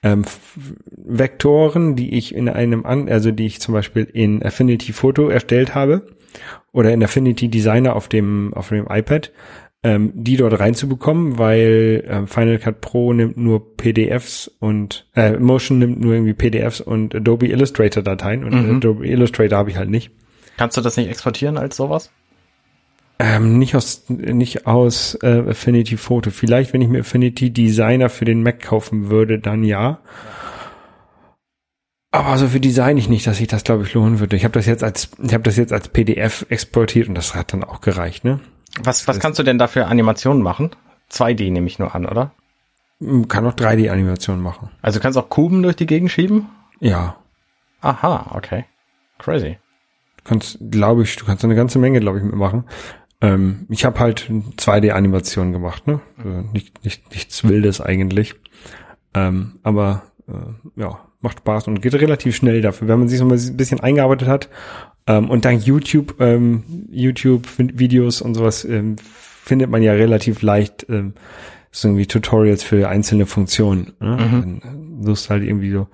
[0.04, 0.24] ähm,
[0.96, 5.76] Vektoren, die ich in einem an, also die ich zum Beispiel in Affinity Photo erstellt
[5.76, 6.08] habe
[6.72, 9.32] oder in Affinity Designer auf dem auf dem iPad,
[9.84, 15.80] ähm, die dort reinzubekommen, weil ähm, Final Cut Pro nimmt nur PDFs und äh, Motion
[15.80, 18.78] nimmt nur irgendwie PDFs und Adobe Illustrator Dateien und Mhm.
[18.78, 20.12] Adobe Illustrator habe ich halt nicht.
[20.58, 22.12] Kannst du das nicht exportieren als sowas?
[23.22, 26.32] Ähm, nicht aus nicht aus äh, Affinity Photo.
[26.32, 30.00] Vielleicht, wenn ich mir Affinity Designer für den Mac kaufen würde, dann ja.
[32.12, 34.38] Aber so für Design ich nicht, dass sich das glaube ich lohnen würde.
[34.38, 37.52] Ich habe das jetzt als ich habe das jetzt als PDF exportiert und das hat
[37.52, 38.40] dann auch gereicht, ne?
[38.82, 40.72] Was, was kannst du denn da für Animationen machen?
[41.12, 42.32] 2D nehme ich nur an, oder?
[43.00, 44.70] Man Kann auch 3D Animationen machen.
[44.82, 46.48] Also du kannst auch Kuben durch die Gegend schieben?
[46.80, 47.18] Ja.
[47.82, 48.66] Aha, okay.
[49.18, 49.58] Crazy.
[50.24, 52.66] kannst, glaube ich, du kannst eine ganze Menge, glaube ich, mitmachen.
[53.22, 56.00] Ähm, ich habe halt 2D-Animationen gemacht, ne?
[56.18, 58.36] Also nicht, nicht, nichts Wildes eigentlich.
[59.14, 63.28] Ähm, aber äh, ja, macht Spaß und geht relativ schnell dafür, wenn man sich so
[63.28, 64.50] ein bisschen eingearbeitet hat.
[65.08, 71.14] Ähm, und dank YouTube, ähm, YouTube-Videos und sowas ähm, findet man ja relativ leicht ähm,
[71.72, 73.94] so irgendwie Tutorials für einzelne Funktionen.
[74.00, 74.18] Ne?
[74.18, 74.62] Mhm.
[74.62, 75.88] Dann suchst halt irgendwie so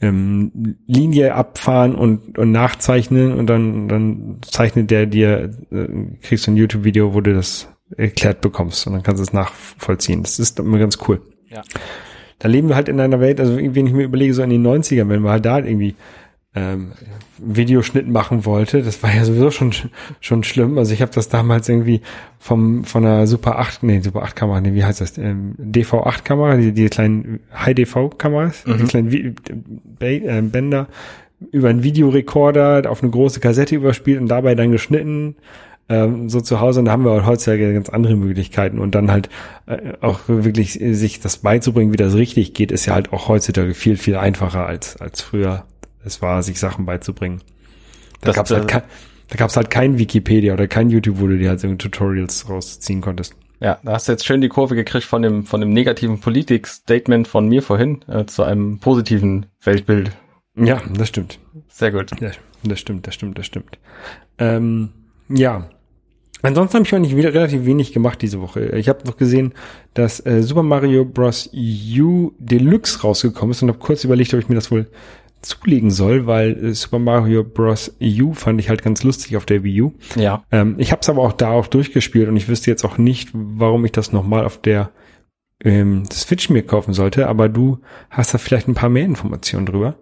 [0.00, 5.86] ähm, Linie abfahren und, und nachzeichnen und dann, dann zeichnet der dir, äh,
[6.22, 10.22] kriegst du ein YouTube-Video, wo du das erklärt bekommst und dann kannst du es nachvollziehen.
[10.22, 11.22] Das ist immer ganz cool.
[11.48, 11.62] Ja.
[12.38, 14.66] Da leben wir halt in einer Welt, also wenn ich mir überlege, so in den
[14.66, 15.94] 90ern, wenn wir halt da irgendwie
[16.56, 16.92] ähm,
[17.38, 18.82] Videoschnitt machen wollte.
[18.82, 19.72] Das war ja sowieso schon
[20.20, 20.78] schon schlimm.
[20.78, 22.00] Also ich habe das damals irgendwie
[22.38, 25.18] vom von einer Super 8, nee, Super 8 Kamera, nee, wie heißt das?
[25.18, 28.78] Ähm, DV8 Kamera, die, die kleinen High DV Kameras, mhm.
[28.78, 29.34] die kleinen Vi
[30.00, 30.88] äh, Bänder
[31.52, 35.36] über einen Videorekorder auf eine große Kassette überspielt und dabei dann geschnitten
[35.90, 39.10] ähm, so zu Hause und da haben wir halt heutzutage ganz andere Möglichkeiten und dann
[39.10, 39.28] halt
[39.66, 43.74] äh, auch wirklich sich das beizubringen, wie das richtig geht, ist ja halt auch heutzutage
[43.74, 45.64] viel, viel einfacher als, als früher
[46.06, 47.42] es war, sich Sachen beizubringen.
[48.22, 48.82] Da gab es halt, kein,
[49.28, 53.00] da gab's halt kein Wikipedia oder kein YouTube, wo du dir halt so Tutorials rausziehen
[53.00, 53.34] konntest.
[53.60, 57.26] Ja, da hast du jetzt schön die Kurve gekriegt von dem, von dem negativen Politik-Statement
[57.26, 60.12] von mir vorhin äh, zu einem positiven Weltbild.
[60.56, 61.38] Ja, das stimmt.
[61.68, 62.10] Sehr gut.
[62.20, 62.30] Ja,
[62.64, 63.78] das stimmt, das stimmt, das stimmt.
[64.38, 64.90] Ähm,
[65.28, 65.68] ja.
[66.42, 68.66] Ansonsten habe ich eigentlich wieder relativ wenig gemacht diese Woche.
[68.76, 69.54] Ich habe noch gesehen,
[69.94, 71.50] dass äh, Super Mario Bros.
[71.52, 74.86] U Deluxe rausgekommen ist und habe kurz überlegt, ob ich mir das wohl
[75.48, 77.96] zulegen soll, weil äh, Super Mario Bros.
[78.00, 79.92] U fand ich halt ganz lustig auf der Wii U.
[80.16, 80.44] Ja.
[80.50, 83.30] Ähm, ich habe es aber auch da auch durchgespielt und ich wüsste jetzt auch nicht,
[83.32, 84.90] warum ich das nochmal auf der
[85.62, 87.78] ähm, Switch mir kaufen sollte, aber du
[88.10, 89.96] hast da vielleicht ein paar mehr Informationen drüber.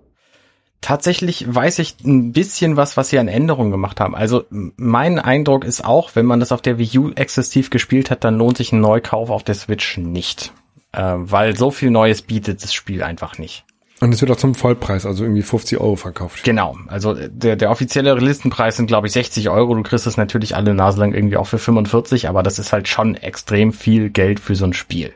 [0.81, 4.15] Tatsächlich weiß ich ein bisschen was, was sie an Änderungen gemacht haben.
[4.15, 8.23] Also mein Eindruck ist auch, wenn man das auf der Wii U exzessiv gespielt hat,
[8.23, 10.53] dann lohnt sich ein Neukauf auf der Switch nicht.
[10.93, 13.65] Äh, weil so viel Neues bietet das Spiel einfach nicht.
[14.01, 16.43] Und es wird auch zum Vollpreis, also irgendwie 50 Euro verkauft.
[16.45, 19.75] Genau, also der, der offizielle Listenpreis sind glaube ich 60 Euro.
[19.75, 22.89] Du kriegst es natürlich alle Nase lang irgendwie auch für 45, aber das ist halt
[22.89, 25.15] schon extrem viel Geld für so ein Spiel.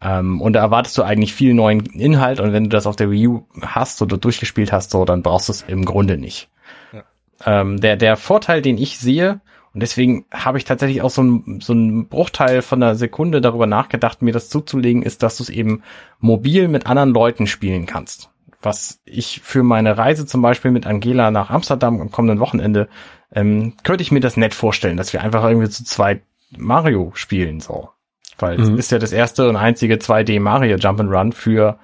[0.00, 3.10] Ähm, und da erwartest du eigentlich viel neuen Inhalt und wenn du das auf der
[3.10, 6.48] Wii U hast oder durchgespielt hast, so, dann brauchst du es im Grunde nicht.
[6.92, 7.02] Ja.
[7.46, 9.40] Ähm, der, der Vorteil, den ich sehe,
[9.78, 13.68] und deswegen habe ich tatsächlich auch so ein, so ein Bruchteil von einer Sekunde darüber
[13.68, 15.84] nachgedacht, mir das zuzulegen, ist, dass du es eben
[16.18, 18.28] mobil mit anderen Leuten spielen kannst.
[18.60, 22.88] Was ich für meine Reise zum Beispiel mit Angela nach Amsterdam am kommenden Wochenende,
[23.32, 26.22] ähm, könnte ich mir das nett vorstellen, dass wir einfach irgendwie zu zweit
[26.56, 27.90] Mario spielen, so.
[28.36, 28.78] Weil es mhm.
[28.78, 31.78] ist ja das erste und einzige 2D Mario Jump'n'Run für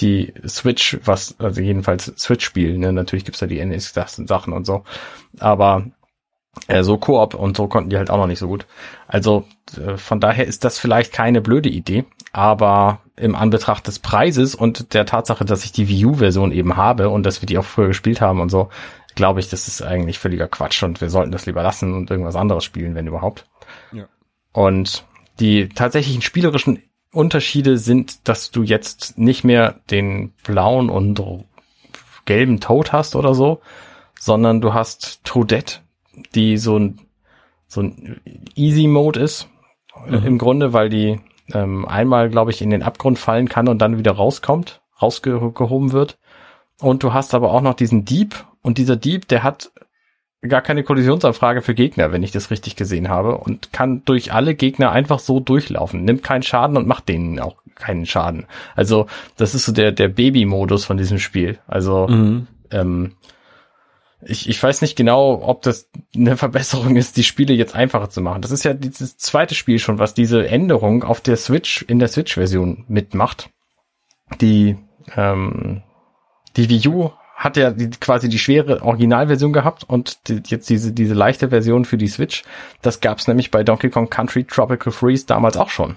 [0.00, 2.92] die Switch, was, also jedenfalls Switch-Spiel, ne?
[2.92, 4.84] Natürlich gibt's da die NX-Sachen und so.
[5.40, 5.86] Aber
[6.68, 8.66] äh, so Koop und so konnten die halt auch noch nicht so gut.
[9.06, 9.44] Also
[9.76, 14.94] äh, von daher ist das vielleicht keine blöde Idee, aber im Anbetracht des Preises und
[14.94, 17.88] der Tatsache, dass ich die Wii U-Version eben habe und dass wir die auch früher
[17.88, 18.68] gespielt haben und so,
[19.14, 22.36] glaube ich, das ist eigentlich völliger Quatsch und wir sollten das lieber lassen und irgendwas
[22.36, 23.46] anderes spielen, wenn überhaupt.
[23.92, 24.06] Ja.
[24.52, 25.04] Und
[25.40, 31.22] die tatsächlichen spielerischen Unterschiede sind, dass du jetzt nicht mehr den blauen und
[32.24, 33.60] gelben Toad hast oder so,
[34.18, 35.80] sondern du hast Toadette,
[36.34, 37.00] die so ein,
[37.66, 38.20] so ein
[38.54, 39.48] Easy Mode ist,
[40.06, 40.26] äh, mhm.
[40.26, 41.20] im Grunde, weil die
[41.52, 46.18] ähm, einmal, glaube ich, in den Abgrund fallen kann und dann wieder rauskommt, rausgehoben wird.
[46.80, 49.70] Und du hast aber auch noch diesen Dieb und dieser Dieb, der hat
[50.40, 54.54] gar keine Kollisionsanfrage für Gegner, wenn ich das richtig gesehen habe, und kann durch alle
[54.54, 58.46] Gegner einfach so durchlaufen, nimmt keinen Schaden und macht denen auch keinen Schaden.
[58.74, 61.58] Also das ist so der der Baby-Modus von diesem Spiel.
[61.68, 62.48] Also mhm.
[62.70, 63.12] ähm,
[64.24, 68.20] ich, ich weiß nicht genau, ob das eine Verbesserung ist, die Spiele jetzt einfacher zu
[68.20, 68.42] machen.
[68.42, 72.08] Das ist ja dieses zweite Spiel schon, was diese Änderung auf der Switch, in der
[72.08, 73.50] Switch-Version mitmacht.
[74.40, 74.76] Die,
[75.16, 75.82] ähm,
[76.56, 80.92] die Wii U hat ja die, quasi die schwere Originalversion gehabt und die, jetzt diese,
[80.92, 82.44] diese leichte Version für die Switch.
[82.82, 85.96] Das gab's nämlich bei Donkey Kong Country Tropical Freeze damals auch schon.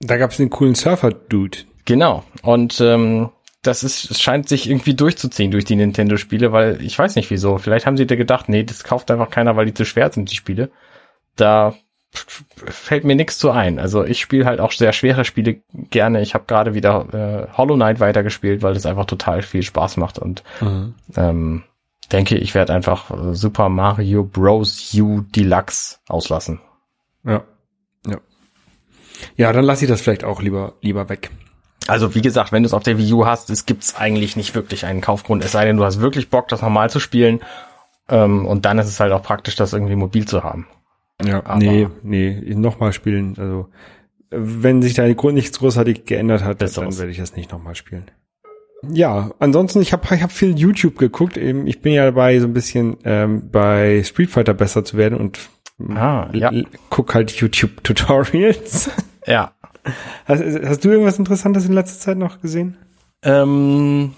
[0.00, 1.58] Da gab's den coolen Surfer-Dude.
[1.84, 2.24] Genau.
[2.42, 3.30] Und ähm,
[3.66, 7.58] das ist, es scheint sich irgendwie durchzuziehen durch die Nintendo-Spiele, weil ich weiß nicht wieso.
[7.58, 10.30] Vielleicht haben sie da gedacht, nee, das kauft einfach keiner, weil die zu schwer sind,
[10.30, 10.70] die Spiele.
[11.36, 11.74] Da
[12.12, 13.78] fällt mir nichts zu ein.
[13.78, 16.22] Also ich spiele halt auch sehr schwere Spiele gerne.
[16.22, 20.18] Ich habe gerade wieder äh, Hollow Knight weitergespielt, weil das einfach total viel Spaß macht
[20.18, 20.94] und mhm.
[21.16, 21.64] ähm,
[22.12, 24.94] denke, ich werde einfach äh, Super Mario Bros.
[24.94, 26.60] U Deluxe auslassen.
[27.24, 27.42] Ja.
[28.06, 28.18] Ja.
[29.36, 31.30] Ja, dann lasse ich das vielleicht auch lieber, lieber weg.
[31.86, 34.54] Also wie gesagt, wenn du es auf der Wii U hast, es gibt's eigentlich nicht
[34.54, 37.40] wirklich einen Kaufgrund, es sei denn, du hast wirklich Bock, das normal zu spielen
[38.08, 40.66] Ähm, und dann ist es halt auch praktisch, das irgendwie mobil zu haben.
[41.24, 43.34] Ja, Aber- nee, nee, nochmal spielen.
[43.38, 43.68] Also,
[44.30, 46.98] wenn sich da Grund nichts großartig geändert hat, dann Besseres.
[46.98, 48.10] werde ich das nicht nochmal spielen.
[48.90, 51.38] Ja, ansonsten, ich habe ich hab viel YouTube geguckt.
[51.38, 55.18] Eben, ich bin ja dabei, so ein bisschen ähm, bei Street Fighter besser zu werden
[55.18, 55.38] und
[55.94, 56.52] Ah, ja.
[56.90, 58.90] guck halt YouTube-Tutorials.
[59.26, 59.52] Ja.
[60.26, 62.76] Hast, hast du irgendwas Interessantes in letzter Zeit noch gesehen?
[63.22, 64.14] Ähm,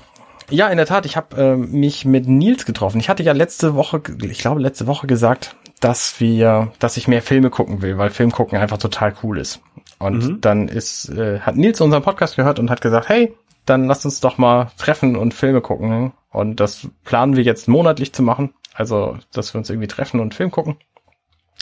[0.50, 3.00] ja, in der Tat, ich habe ähm, mich mit Nils getroffen.
[3.00, 7.22] Ich hatte ja letzte Woche, ich glaube letzte Woche gesagt, dass wir, dass ich mehr
[7.22, 9.60] Filme gucken will, weil Film gucken einfach total cool ist.
[9.98, 14.04] Und dann ist, äh, hat Nils unseren Podcast gehört und hat gesagt, hey, dann lasst
[14.04, 16.12] uns doch mal treffen und Filme gucken.
[16.30, 18.54] Und das planen wir jetzt monatlich zu machen.
[18.74, 20.76] Also, dass wir uns irgendwie treffen und Film gucken.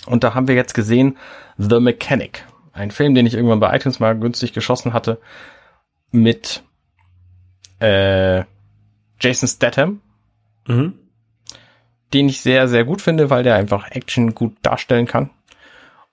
[0.07, 1.17] Und da haben wir jetzt gesehen
[1.57, 2.45] The Mechanic.
[2.75, 5.21] Ein Film, den ich irgendwann bei iTunes mal günstig geschossen hatte.
[6.11, 6.63] Mit
[7.81, 8.45] äh,
[9.21, 10.01] Jason Statham,
[10.69, 10.95] Mhm.
[12.13, 15.31] den ich sehr, sehr gut finde, weil der einfach Action gut darstellen kann.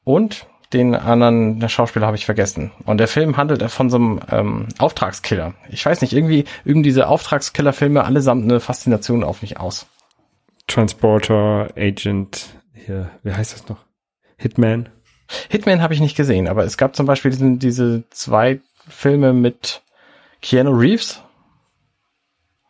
[0.03, 2.71] Und den anderen der Schauspieler habe ich vergessen.
[2.85, 5.53] Und der Film handelt von so einem ähm, Auftragskiller.
[5.69, 9.87] Ich weiß nicht, irgendwie üben diese Auftragskiller-Filme allesamt eine Faszination auf mich aus.
[10.67, 13.85] Transporter, Agent, hier, wie heißt das noch?
[14.37, 14.89] Hitman.
[15.49, 19.81] Hitman habe ich nicht gesehen, aber es gab zum Beispiel diesen, diese zwei Filme mit
[20.41, 21.21] Keanu Reeves.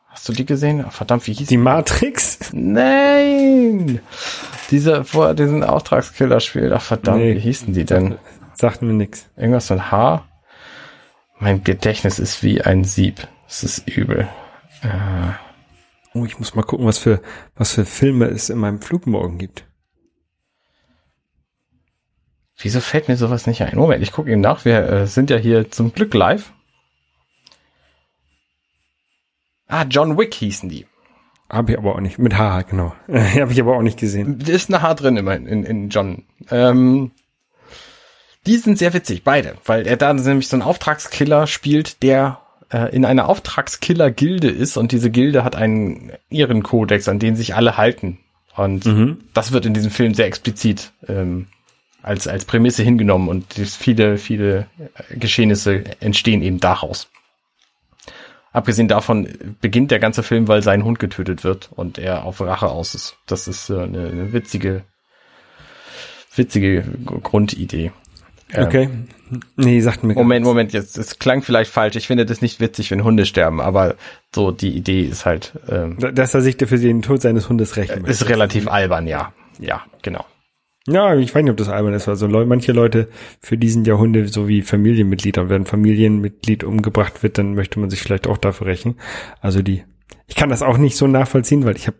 [0.07, 0.85] Hast du die gesehen?
[0.91, 2.39] Verdammt, wie hieß Die Matrix?
[2.51, 4.01] Nein!
[4.69, 6.73] Dieser, wo er diesen Auftragskiller spielt.
[6.73, 7.35] Ach verdammt, Nee.
[7.35, 8.17] wie hießen die denn?
[8.53, 9.27] Sagt mir nix.
[9.37, 10.25] Irgendwas mit H?
[11.39, 13.27] Mein Gedächtnis ist wie ein Sieb.
[13.47, 14.27] Es ist übel.
[16.13, 17.21] Oh, ich muss mal gucken, was für,
[17.55, 19.65] was für Filme es in meinem Flug morgen gibt.
[22.61, 23.75] Wieso fällt mir sowas nicht ein?
[23.75, 24.65] Moment, ich gucke eben nach.
[24.65, 26.53] Wir äh, sind ja hier zum Glück live.
[29.67, 30.85] Ah, John Wick hießen die.
[31.49, 32.19] Habe ich aber auch nicht.
[32.19, 32.93] Mit H, genau.
[33.07, 34.39] Habe ich aber auch nicht gesehen.
[34.41, 36.23] Ist eine H drin immer in, in John.
[36.49, 37.11] Ähm,
[38.45, 42.39] die sind sehr witzig, beide, weil er da nämlich so einen Auftragskiller spielt, der
[42.71, 47.77] äh, in einer Auftragskiller-Gilde ist und diese Gilde hat einen Ehrenkodex, an den sich alle
[47.77, 48.17] halten.
[48.55, 48.85] Und
[49.33, 51.47] das wird in diesem Film sehr explizit ähm,
[52.01, 57.09] als, als Prämisse hingenommen und viele, viele äh, Geschehnisse entstehen eben daraus.
[58.53, 59.29] Abgesehen davon
[59.61, 63.15] beginnt der ganze Film, weil sein Hund getötet wird und er auf Rache aus ist.
[63.25, 64.83] Das ist äh, eine, eine witzige,
[66.35, 67.91] witzige Grundidee.
[68.51, 68.89] Ähm, Okay.
[69.55, 70.45] Nee, sagt mir Moment.
[70.45, 71.95] Moment, jetzt, es klang vielleicht falsch.
[71.95, 73.95] Ich finde das nicht witzig, wenn Hunde sterben, aber
[74.35, 78.03] so die Idee ist halt, ähm, Dass er sich für den Tod seines Hundes rächen
[78.03, 79.31] ist relativ albern, ja.
[79.59, 80.25] Ja, genau.
[80.87, 82.07] Ja, ich weiß nicht, ob das albern ist.
[82.07, 83.07] Also Leu manche Leute,
[83.39, 85.43] für die sind ja Hunde so wie Familienmitglieder.
[85.43, 88.95] Und wenn ein Familienmitglied umgebracht wird, dann möchte man sich vielleicht auch dafür rächen.
[89.41, 89.83] Also die,
[90.27, 91.97] ich kann das auch nicht so nachvollziehen, weil ich habe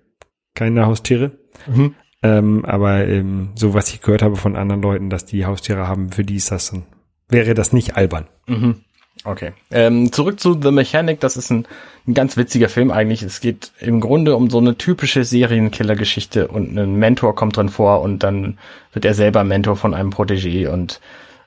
[0.56, 1.32] keine Haustiere.
[1.67, 1.96] Mhm.
[2.24, 6.12] Ähm, aber ähm, so was ich gehört habe von anderen Leuten, dass die Haustiere haben,
[6.12, 6.84] für die ist das dann,
[7.30, 8.28] wäre das nicht albern.
[8.48, 8.82] Mhm.
[9.24, 9.52] Okay.
[9.70, 11.20] Ähm, zurück zu The Mechanic.
[11.20, 11.68] Das ist ein,
[12.08, 13.22] ein ganz witziger Film eigentlich.
[13.22, 18.02] Es geht im Grunde um so eine typische Serienkiller-Geschichte und ein Mentor kommt drin vor
[18.02, 18.58] und dann
[18.94, 21.00] wird er selber Mentor von einem Protégé und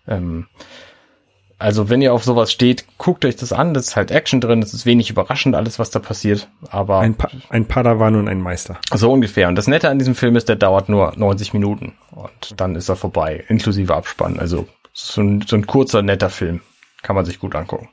[0.06, 0.46] ähm,
[1.58, 3.74] also wenn ihr auf sowas steht, guckt euch das an.
[3.74, 4.60] Das ist halt Action drin.
[4.60, 6.48] Das ist wenig überraschend alles, was da passiert.
[6.68, 8.78] Aber Ein, pa ein Padawan und ein Meister.
[8.92, 9.48] so ungefähr.
[9.48, 12.88] Und das Nette an diesem Film ist, der dauert nur 90 Minuten und dann ist
[12.88, 14.38] er vorbei, inklusive Abspann.
[14.38, 16.60] Also so ein, so ein kurzer, netter Film.
[17.04, 17.90] Kann man sich gut angucken.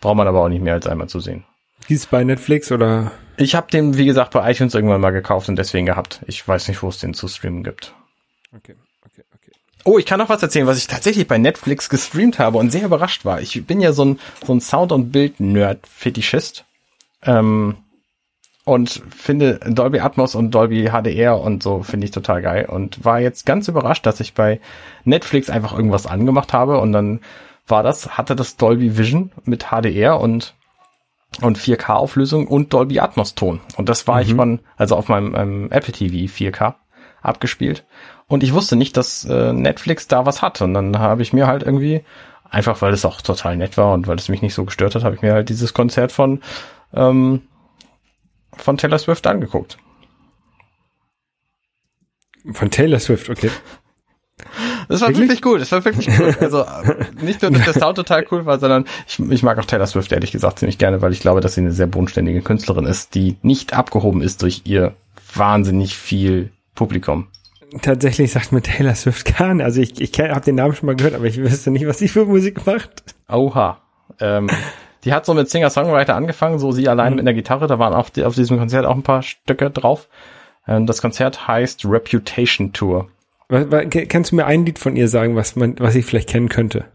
[0.00, 1.44] Braucht man aber auch nicht mehr als einmal zu sehen.
[1.88, 3.10] Hieß bei Netflix oder?
[3.36, 6.20] Ich habe den, wie gesagt, bei iTunes irgendwann mal gekauft und deswegen gehabt.
[6.28, 7.94] Ich weiß nicht, wo es den zu streamen gibt.
[8.56, 9.52] Okay, okay, okay.
[9.84, 12.84] Oh, ich kann noch was erzählen, was ich tatsächlich bei Netflix gestreamt habe und sehr
[12.84, 13.40] überrascht war.
[13.40, 16.64] Ich bin ja so ein, so ein Sound- und Bild-Nerd-Fetischist.
[17.24, 17.76] Ähm,
[18.64, 23.20] und finde Dolby Atmos und Dolby HDR und so finde ich total geil und war
[23.20, 24.60] jetzt ganz überrascht, dass ich bei
[25.04, 27.20] Netflix einfach irgendwas angemacht habe und dann
[27.66, 30.54] war das, hatte das Dolby Vision mit HDR und
[31.42, 35.34] und 4K Auflösung und Dolby Atmos Ton und das war ich von also auf meinem
[35.34, 36.74] ähm, Apple TV 4K
[37.20, 37.84] abgespielt
[38.26, 41.46] und ich wusste nicht, dass äh, Netflix da was hat und dann habe ich mir
[41.46, 42.04] halt irgendwie
[42.48, 45.04] einfach weil es auch total nett war und weil es mich nicht so gestört hat,
[45.04, 46.40] habe ich mir halt dieses Konzert von
[46.94, 47.42] ähm,
[48.56, 49.76] von Taylor Swift angeguckt.
[52.52, 53.50] Von Taylor Swift, okay.
[54.88, 56.34] Das war wirklich, gut, das war wirklich cool.
[56.40, 59.64] Also äh, nicht nur, dass der Sound total cool war, sondern ich, ich mag auch
[59.64, 62.84] Taylor Swift ehrlich gesagt ziemlich gerne, weil ich glaube, dass sie eine sehr bodenständige Künstlerin
[62.84, 64.94] ist, die nicht abgehoben ist durch ihr
[65.34, 67.28] wahnsinnig viel Publikum.
[67.82, 69.64] Tatsächlich sagt mir Taylor Swift gar nicht.
[69.64, 72.08] Also ich, ich habe den Namen schon mal gehört, aber ich wüsste nicht, was sie
[72.08, 73.02] für Musik macht.
[73.28, 73.78] Oha.
[74.20, 74.48] Ähm,
[75.04, 77.66] die hat so mit Singer-Songwriter angefangen, so sie alleine mit einer Gitarre.
[77.66, 80.08] Da waren auf, die, auf diesem Konzert auch ein paar Stücke drauf.
[80.66, 83.08] Ähm, das Konzert heißt Reputation Tour.
[83.48, 86.28] Was, was, kannst du mir ein Lied von ihr sagen, was man, was ich vielleicht
[86.28, 86.86] kennen könnte?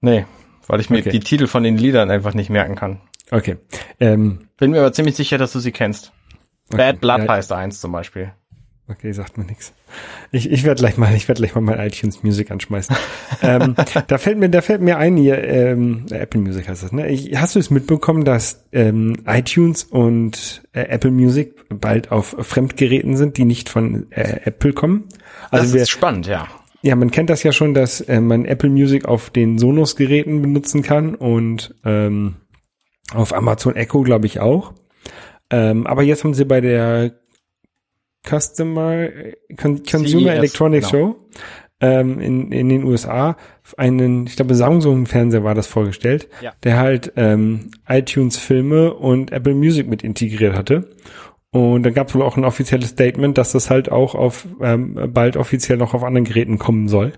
[0.00, 0.26] Nee,
[0.66, 1.10] weil ich mir Okay.
[1.10, 3.00] die Titel von den Liedern einfach nicht merken kann.
[3.30, 3.56] Okay.
[4.00, 6.12] Ähm, Bin mir aber ziemlich sicher, dass du sie kennst.
[6.68, 6.76] okay.
[6.78, 8.32] Bad Blood Ja, heißt eins zum Beispiel.
[8.90, 9.72] Okay, sagt mir nichts.
[10.32, 12.96] Ich, ich werde gleich mal, ich werde gleich mal mein iTunes Music anschmeißen.
[13.42, 13.76] ähm,
[14.08, 17.08] da fällt mir, da fällt mir ein hier, ähm, Apple Music heißt das, ne?
[17.08, 23.16] Ich, hast du es mitbekommen, dass ähm, iTunes und äh, Apple Music bald auf Fremdgeräten
[23.16, 25.04] sind, die nicht von äh, Apple kommen?
[25.50, 26.48] Also das wir, ist spannend, ja.
[26.82, 30.82] ja, man kennt das ja schon, dass äh, man Apple Music auf den Sonos-Geräten benutzen
[30.82, 32.36] kann und ähm,
[33.14, 34.74] auf Amazon Echo, glaube ich, auch.
[35.50, 37.19] Ähm, aber jetzt haben sie bei der
[38.28, 39.08] Customer
[39.56, 41.06] Con Consumer CES, Electronics genau.
[41.12, 41.16] Show
[41.80, 43.36] ähm, in, in den USA
[43.76, 46.52] einen, ich glaube, Samsung-Fernseher war das vorgestellt, Ja.
[46.62, 50.90] der halt ähm, iTunes-Filme und Apple Music mit integriert hatte.
[51.52, 55.10] Und dann gab es wohl auch ein offizielles Statement, dass das halt auch auf ähm,
[55.12, 57.12] bald offiziell noch auf anderen Geräten kommen soll.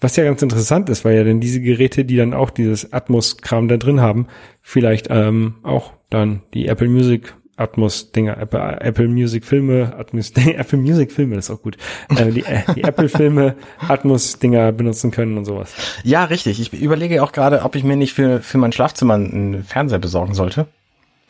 [0.00, 3.68] Was ja ganz interessant ist, weil ja dann diese Geräte, die dann auch dieses Atmos-Kram
[3.68, 4.26] da drin haben,
[4.60, 11.12] vielleicht ähm, auch dann die Apple Music Atmos-Dinger, Apple, Apple Music Filme, Atmos, Apple Music
[11.12, 11.76] Filme, das ist auch gut.
[12.10, 15.74] Äh, die, äh, die Apple Filme Atmos-Dinger benutzen können und sowas.
[16.04, 16.60] Ja, richtig.
[16.60, 20.34] Ich überlege auch gerade, ob ich mir nicht für, für mein Schlafzimmer einen Fernseher besorgen
[20.34, 20.66] sollte.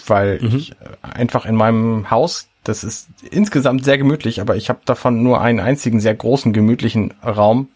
[0.06, 4.80] Weil ich äh, einfach in meinem Haus, das ist insgesamt sehr gemütlich, aber ich habe
[4.84, 7.68] davon nur einen einzigen sehr großen, gemütlichen Raum,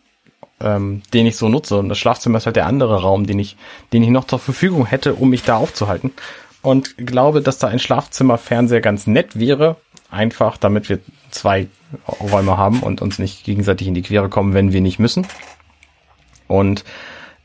[0.61, 1.79] ähm, den ich so nutze.
[1.79, 3.57] Und das Schlafzimmer ist halt der andere Raum, den ich,
[3.93, 6.13] den ich noch zur Verfügung hätte, um mich da aufzuhalten.
[6.63, 9.77] Und glaube, dass da ein Schlafzimmerfernseher ganz nett wäre,
[10.11, 10.99] einfach damit wir
[11.31, 11.69] zwei
[12.21, 15.27] Räume haben und uns nicht gegenseitig in die Quere kommen, wenn wir nicht müssen.
[16.49, 16.85] Und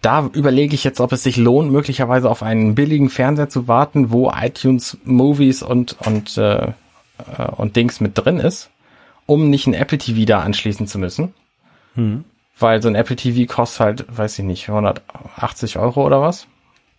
[0.01, 4.11] da überlege ich jetzt, ob es sich lohnt, möglicherweise auf einen billigen Fernseher zu warten,
[4.11, 6.73] wo iTunes Movies und und äh,
[7.37, 8.69] äh, und Dings mit drin ist,
[9.25, 11.33] um nicht ein Apple TV da anschließen zu müssen.
[12.57, 16.47] Weil so ein Apple TV kostet halt, weiß ich nicht, 180 Euro oder was.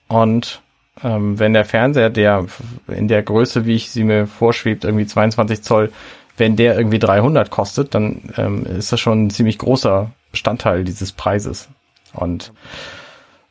[0.08, 0.62] Und
[1.02, 2.46] ähm, wenn der Fernseher, der
[2.88, 5.92] in der Größe, wie ich sie mir vorschwebt, irgendwie 22 Zoll,
[6.36, 11.12] wenn der irgendwie 300 kostet, dann ähm, ist das schon ein ziemlich großer Bestandteil dieses
[11.12, 11.68] Preises.
[12.12, 12.52] Und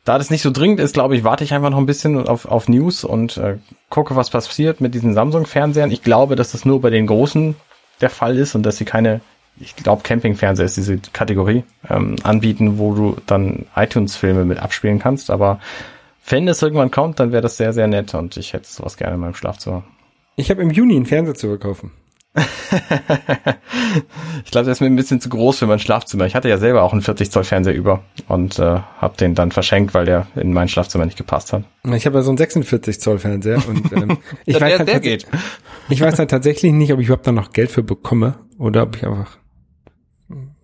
[0.04, 2.46] da das nicht so dringend ist, glaube ich, warte ich einfach noch ein bisschen auf,
[2.46, 3.58] auf News und äh,
[3.90, 5.90] gucke, was passiert mit diesen Samsung-Fernsehern.
[5.90, 7.56] Ich glaube, dass das nur bei den großen
[8.00, 9.20] der Fall ist und dass sie keine,
[9.58, 15.30] ich glaube, Camping-Fernseher ist diese Kategorie, ähm, anbieten, wo du dann iTunes-Filme mit abspielen kannst.
[15.30, 15.58] Aber
[16.28, 19.14] wenn es irgendwann kommt, dann wäre das sehr, sehr nett und ich hätte sowas gerne
[19.14, 19.84] in meinem Schlafzimmer.
[20.36, 21.92] Ich habe im Juni einen Fernseher zu verkaufen.
[24.44, 26.26] Ich glaube, der ist mir ein bisschen zu groß für mein Schlafzimmer.
[26.26, 28.62] Ich hatte ja selber auch einen 40 Zoll Fernseher über und äh,
[28.98, 31.64] habe den dann verschenkt, weil der in mein Schlafzimmer nicht gepasst hat.
[31.94, 35.26] Ich habe ja so einen 46 Zoll Fernseher und ähm, ich, weiß halt tats-
[35.88, 38.96] ich weiß halt tatsächlich nicht, ob ich überhaupt da noch Geld für bekomme oder ob
[38.96, 39.38] ich einfach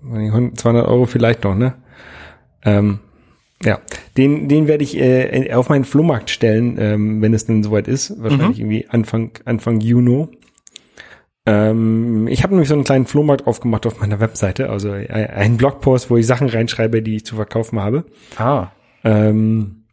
[0.04, 1.74] 200 Euro vielleicht noch, ne?
[2.64, 3.00] Ähm,
[3.64, 3.80] ja,
[4.16, 8.14] den, den werde ich äh, auf meinen Flohmarkt stellen, ähm, wenn es denn soweit ist.
[8.22, 10.28] Wahrscheinlich irgendwie Anfang, Anfang Juni.
[11.44, 15.56] Ähm, ich habe nämlich so einen kleinen Flohmarkt aufgemacht auf meiner Webseite, also ein- einen
[15.56, 18.04] Blogpost, wo ich Sachen reinschreibe, die ich zu verkaufen habe.
[18.36, 18.68] Ah,
[19.04, 19.84] Ähm,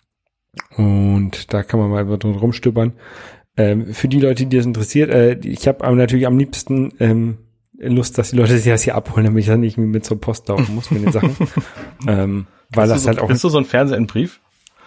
[0.77, 2.93] und da kann man mal drin rumstöbern.
[3.57, 7.37] Ähm, für die Leute, die das interessiert, äh, ich habe natürlich am liebsten ähm,
[7.79, 10.47] Lust, dass die Leute sich das hier abholen, damit ich dann nicht mit zur Post
[10.49, 11.35] laufen muss mit den Sachen.
[12.07, 14.39] ähm, weil bist das du, halt so, auch bist du so ein Fernseher in Brief?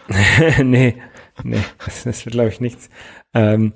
[0.63, 0.97] nee,
[1.43, 2.91] nee, das, wird, glaube ich, nichts.
[3.35, 3.73] Ähm,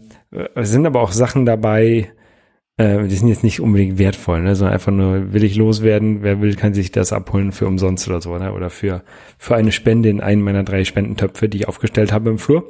[0.55, 2.13] es sind aber auch Sachen dabei,
[2.77, 6.41] äh, die sind jetzt nicht unbedingt wertvoll, ne, sondern einfach nur, will ich loswerden, wer
[6.41, 9.03] will, kann sich das abholen für umsonst oder so, ne, oder für,
[9.39, 12.69] für eine Spende in einen meiner drei Spendentöpfe, die ich aufgestellt habe im Flur.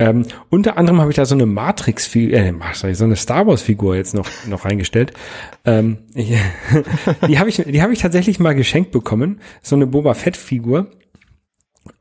[0.00, 4.14] Ähm, unter anderem habe ich da so eine Matrix-Figur, äh, so eine Star Wars-Figur jetzt
[4.14, 5.12] noch, noch reingestellt.
[5.66, 9.40] Ähm, die habe ich, die habe ich tatsächlich mal geschenkt bekommen.
[9.62, 10.90] So eine Boba Fett-Figur.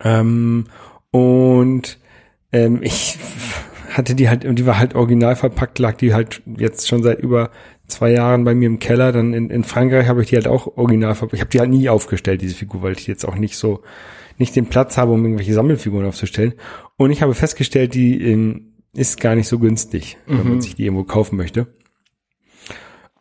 [0.02, 0.68] Ähm,
[1.12, 2.00] und
[2.54, 3.18] ähm, ich
[3.90, 7.20] hatte die halt, und die war halt original verpackt, lag die halt jetzt schon seit
[7.20, 7.52] über
[7.88, 9.12] zwei Jahren bei mir im Keller.
[9.12, 11.34] Dann in, in Frankreich habe ich die halt auch original verpackt.
[11.34, 13.82] Ich habe die halt nie aufgestellt, diese Figur, weil ich jetzt auch nicht so,
[14.38, 16.54] nicht den Platz habe, um irgendwelche Sammelfiguren aufzustellen.
[17.00, 20.84] Und ich habe festgestellt, die ähm, ist gar nicht so günstig, wenn man sich die
[20.84, 21.68] irgendwo kaufen möchte.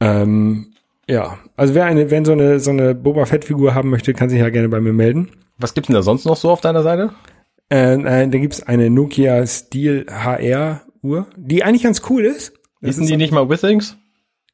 [0.00, 0.72] Ähm,
[1.08, 4.30] ja, also wer eine, wenn so eine so eine Boba Fett Figur haben möchte, kann
[4.30, 5.28] sich ja gerne bei mir melden.
[5.58, 7.12] Was gibt's denn da sonst noch so auf deiner Seite?
[7.70, 12.54] Äh, äh, da gibt's eine Nokia Steel HR Uhr, die eigentlich ganz cool ist.
[12.80, 13.96] Das Hießen ist die so- nicht mal Withings?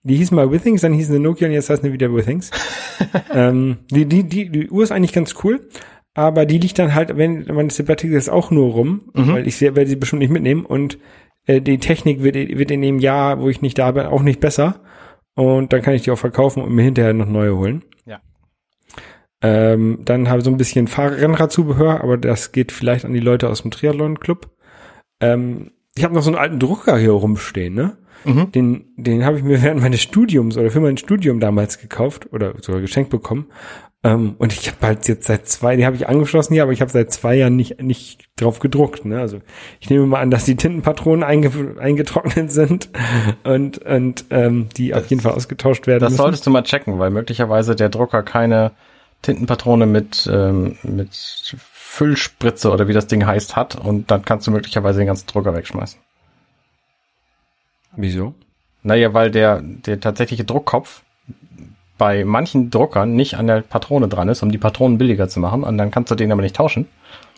[0.06, 2.50] die hieß mal Withings, dann hieß sie Nokia und jetzt heißt sie wieder Withings.
[3.32, 5.66] ähm, die, die, die, die Uhr ist eigentlich ganz cool,
[6.14, 9.86] aber die liegt dann halt, wenn man Sabbatical ist auch nur rum, weil ich werde
[9.86, 10.98] sie bestimmt nicht mitnehmen und
[11.46, 14.40] äh, die Technik wird, wird in dem Jahr, wo ich nicht da bin, auch nicht
[14.40, 14.80] besser.
[15.34, 17.82] Und dann kann ich die auch verkaufen und mir hinterher noch neue holen.
[18.06, 18.20] Ja.
[19.42, 23.48] Ähm, dann habe ich so ein bisschen Rennradzubehör, aber das geht vielleicht an die Leute
[23.48, 24.48] aus dem Triathlon-Club.
[25.20, 27.98] Ähm, ich habe noch so einen alten Drucker hier rumstehen, ne?
[28.24, 28.52] Mhm.
[28.52, 32.54] Den, den habe ich mir während meines Studiums oder für mein Studium damals gekauft oder
[32.62, 33.46] sogar geschenkt bekommen.
[34.04, 36.82] Ähm, und ich habe halt jetzt seit zwei, die habe ich angeschlossen hier, aber ich
[36.82, 39.04] habe seit zwei Jahren nicht nicht drauf gedruckt.
[39.06, 39.18] Ne?
[39.18, 39.40] Also
[39.80, 41.50] ich nehme mal an, dass die Tintenpatronen einge
[41.80, 42.90] eingetrocknet sind
[43.44, 46.22] und und ähm, die auf jeden Fall ausgetauscht werden Das müssen.
[46.22, 48.72] solltest du mal checken, weil möglicherweise der Drucker keine
[49.22, 51.08] Tintenpatrone mit, ähm, mit
[51.72, 55.54] Füllspritze oder wie das Ding heißt hat und dann kannst du möglicherweise den ganzen Drucker
[55.54, 55.98] wegschmeißen.
[57.96, 58.34] Wieso?
[58.82, 61.03] Naja, weil der, der tatsächliche Druckkopf
[61.98, 65.62] bei manchen Druckern nicht an der Patrone dran ist, um die Patronen billiger zu machen
[65.64, 66.86] und dann kannst du den aber nicht tauschen.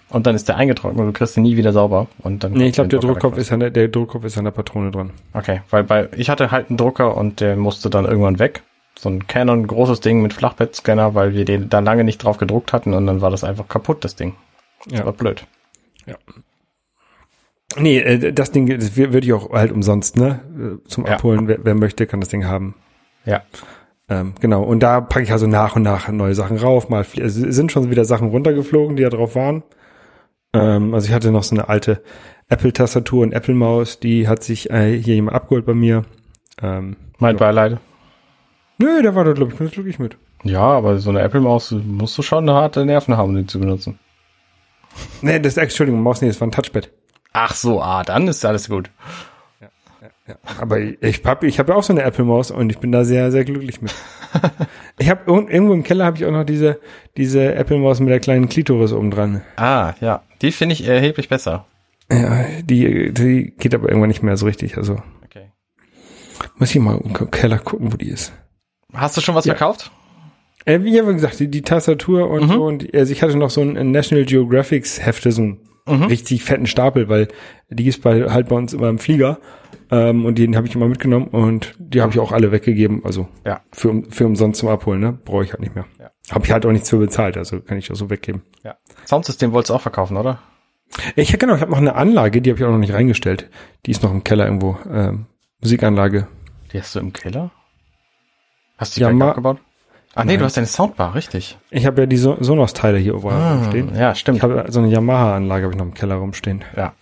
[0.08, 2.06] Und dann ist der eingetrocknet und du kriegst ihn nie wieder sauber.
[2.22, 4.44] Und dann Nee, ich glaube, der den Druckkopf ist an der, der Druckkopf ist an
[4.44, 5.10] der Patrone dran.
[5.34, 8.62] Okay, weil bei ich hatte halt einen Drucker und der musste dann irgendwann weg.
[8.96, 12.72] So ein Canon großes Ding mit Flachbettscanner, weil wir den da lange nicht drauf gedruckt
[12.72, 14.34] hatten und dann war das einfach kaputt, das Ding.
[14.88, 15.06] Das Ja.
[15.06, 15.44] war blöd.
[17.78, 20.40] Nee, äh, das Ding das würde ich auch halt umsonst, ne?
[20.84, 21.14] Äh, Zum Ja.
[21.14, 21.48] Abholen.
[21.48, 22.74] Wer, wer möchte, kann das Ding haben.
[23.24, 23.42] Ja.
[24.08, 24.62] Ähm, genau.
[24.62, 26.88] Und da packe ich also nach und nach neue Sachen rauf.
[26.88, 29.62] Mal also es sind schon wieder Sachen runtergeflogen, die da drauf waren.
[30.52, 32.02] Ähm, also ich hatte noch so eine alte
[32.48, 36.04] Apple-Tastatur und Apple-Maus, die hat sich äh, hier jemand abgeholt bei mir.
[36.62, 37.36] Ähm, Mein.
[37.36, 37.78] Beileid.
[38.78, 40.16] nö, der war da, glaube ich, ganz glücklich mit.
[40.44, 43.98] Ja, aber so eine Apple-Maus musst du schon harte Nerven haben, um die zu benutzen.
[45.20, 46.90] Nee, das, Entschuldigung, Maus, nee, das war ein Touchpad.
[47.32, 48.90] Ach so, ah, dann ist alles gut.
[50.58, 53.30] Aber ich habe ich hab ja auch so eine Apple-Maus und ich bin da sehr,
[53.30, 53.94] sehr glücklich mit.
[54.98, 56.80] ich habe irgendwo im Keller habe ich auch noch diese,
[57.16, 59.42] diese Apple-Maus mit der kleinen Klitoris oben dran.
[59.56, 60.22] Ah, ja.
[60.42, 61.66] Die finde ich erheblich besser.
[62.10, 64.76] Ja, die, die geht aber irgendwann nicht mehr so richtig.
[64.76, 65.50] Also Okay.
[66.56, 68.32] muss ich mal im Keller gucken, wo die ist.
[68.92, 69.54] Hast du schon was Ja.
[69.54, 69.90] verkauft?
[70.64, 72.52] Äh, wie habe gesagt, die, die Tastatur und Mhm.
[72.52, 72.64] so.
[72.64, 75.58] Und also ich hatte noch so ein National Geographics Hefte, so einen
[75.88, 76.02] Mhm.
[76.04, 77.28] richtig fetten Stapel, weil
[77.70, 79.38] die gibt's bei, halt bei uns immer im Flieger.
[79.90, 83.04] Ähm, und den habe ich immer mitgenommen und die habe ich auch alle weggegeben.
[83.04, 83.60] Also Ja.
[83.72, 85.12] für, für umsonst zum Abholen, ne?
[85.24, 85.84] Brauche ich halt nicht mehr.
[86.00, 86.10] Ja.
[86.30, 88.42] Habe ich halt auch nichts für bezahlt, also kann ich auch so weggeben.
[88.64, 88.76] Ja.
[89.06, 90.40] Soundsystem wolltest du auch verkaufen, oder?
[91.14, 93.48] Ich genau, ich habe noch eine Anlage, die habe ich auch noch nicht reingestellt.
[93.86, 94.76] Die ist noch im Keller irgendwo.
[94.90, 95.26] Ähm,
[95.60, 96.26] Musikanlage.
[96.72, 97.50] Die hast du im Keller?
[98.78, 99.58] Hast du die Ja, ja, ma- abgebaut?
[100.14, 101.58] Ach nee, du hast deine Soundbar, richtig.
[101.70, 103.94] Ich habe ja die so Sonos-Teile hier überall Ah, rumstehen.
[103.94, 104.38] ja, stimmt.
[104.38, 106.64] Ich habe so eine Yamaha-Anlage habe ich noch im Keller rumstehen.
[106.76, 106.94] ja.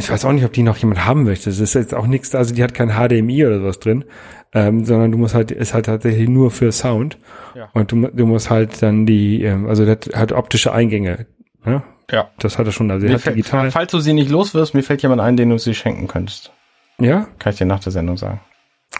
[0.00, 0.06] Ja.
[0.06, 1.50] Ich weiß auch nicht, ob die noch jemand haben möchte.
[1.50, 4.04] Das ist jetzt auch nichts, also die hat kein HDMI oder sowas drin,
[4.52, 7.18] ähm, sondern du musst halt, ist halt tatsächlich nur für Sound.
[7.54, 7.68] Ja.
[7.74, 11.26] Und du, du musst halt dann die, ähm, also das hat optische Eingänge.
[11.64, 11.82] Ne?
[12.10, 12.30] Ja.
[12.38, 13.70] Das hat er schon, also er hat digital.
[13.70, 16.52] falls du sie nicht los wirst, mir fällt jemand ein, den du sie schenken könntest.
[16.98, 17.28] Ja?
[17.38, 18.40] Kann ich dir nach der Sendung sagen.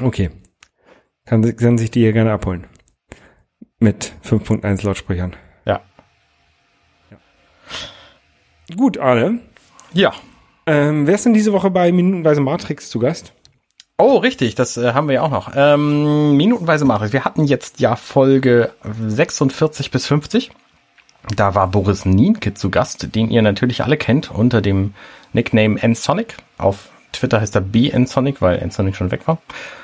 [0.00, 0.30] Okay.
[1.26, 2.66] Kann, kann sich die hier gerne abholen.
[3.78, 5.34] Mit 5.1 Lautsprechern.
[5.64, 5.80] Ja.
[8.76, 9.40] Gut, Arne.
[9.92, 10.12] Ja.
[10.70, 13.32] Ähm, wer ist denn diese Woche bei Minutenweise Matrix zu Gast?
[13.98, 15.50] Oh, richtig, das äh, haben wir ja auch noch.
[15.56, 17.12] Ähm, minutenweise Matrix.
[17.12, 18.70] Wir hatten jetzt ja Folge
[19.04, 20.52] 46 bis 50.
[21.34, 24.94] Da war Boris Nienke zu Gast, den ihr natürlich alle kennt unter dem
[25.32, 26.36] Nickname N-Sonic.
[26.56, 29.38] Auf Twitter heißt er B-N-Sonic, weil N-Sonic schon weg war.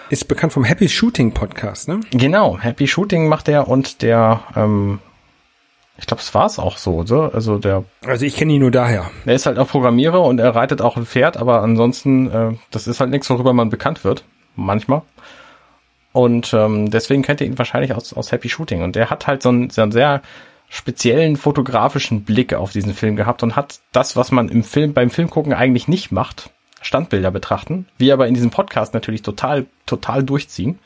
[0.08, 1.98] Ist bekannt vom Happy Shooting Podcast, ne?
[2.12, 5.00] Genau, Happy Shooting macht er und der, ähm,
[5.98, 7.22] ich glaube, es war es auch so, so.
[7.22, 9.10] Also der, Also ich kenne ihn nur daher.
[9.24, 12.86] der ist halt auch Programmierer und er reitet auch ein Pferd, aber ansonsten, äh, das
[12.86, 14.24] ist halt nichts, worüber man bekannt wird.
[14.56, 15.02] Manchmal.
[16.12, 18.82] Und ähm, deswegen kennt ihr ihn wahrscheinlich aus, aus Happy Shooting.
[18.82, 20.22] Und der hat halt so einen, so einen sehr
[20.68, 25.10] speziellen fotografischen Blick auf diesen Film gehabt und hat das, was man im Film, beim
[25.10, 26.50] Filmgucken eigentlich nicht macht,
[26.82, 30.78] Standbilder betrachten, wir aber in diesem Podcast natürlich total, total durchziehen.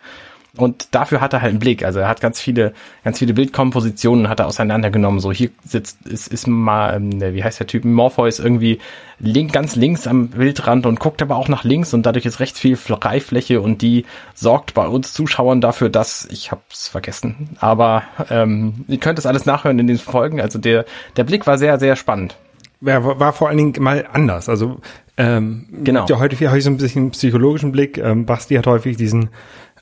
[0.57, 1.85] Und dafür hat er halt einen Blick.
[1.85, 2.73] Also er hat ganz viele,
[3.05, 5.21] ganz viele Bildkompositionen hat er auseinandergenommen.
[5.21, 8.81] So hier sitzt, ist, ist mal, ähm, wie heißt der Typ, Morpheus irgendwie
[9.21, 12.59] link, ganz links am Bildrand und guckt aber auch nach links und dadurch ist recht
[12.59, 18.87] viel Freifläche und die sorgt bei uns Zuschauern dafür, dass, ich hab's vergessen, aber ähm,
[18.89, 20.41] ihr könnt es alles nachhören in den Folgen.
[20.41, 20.87] Also der,
[21.17, 22.37] der Blick war sehr, sehr spannend.
[22.81, 24.49] Ja, war, vor allen Dingen mal anders.
[24.49, 24.81] Also
[25.19, 26.07] ähm, Genau.
[26.07, 27.99] Ja, heute habe ich so ein bisschen einen psychologischen Blick.
[27.99, 29.29] Ähm, Basti hat häufig diesen,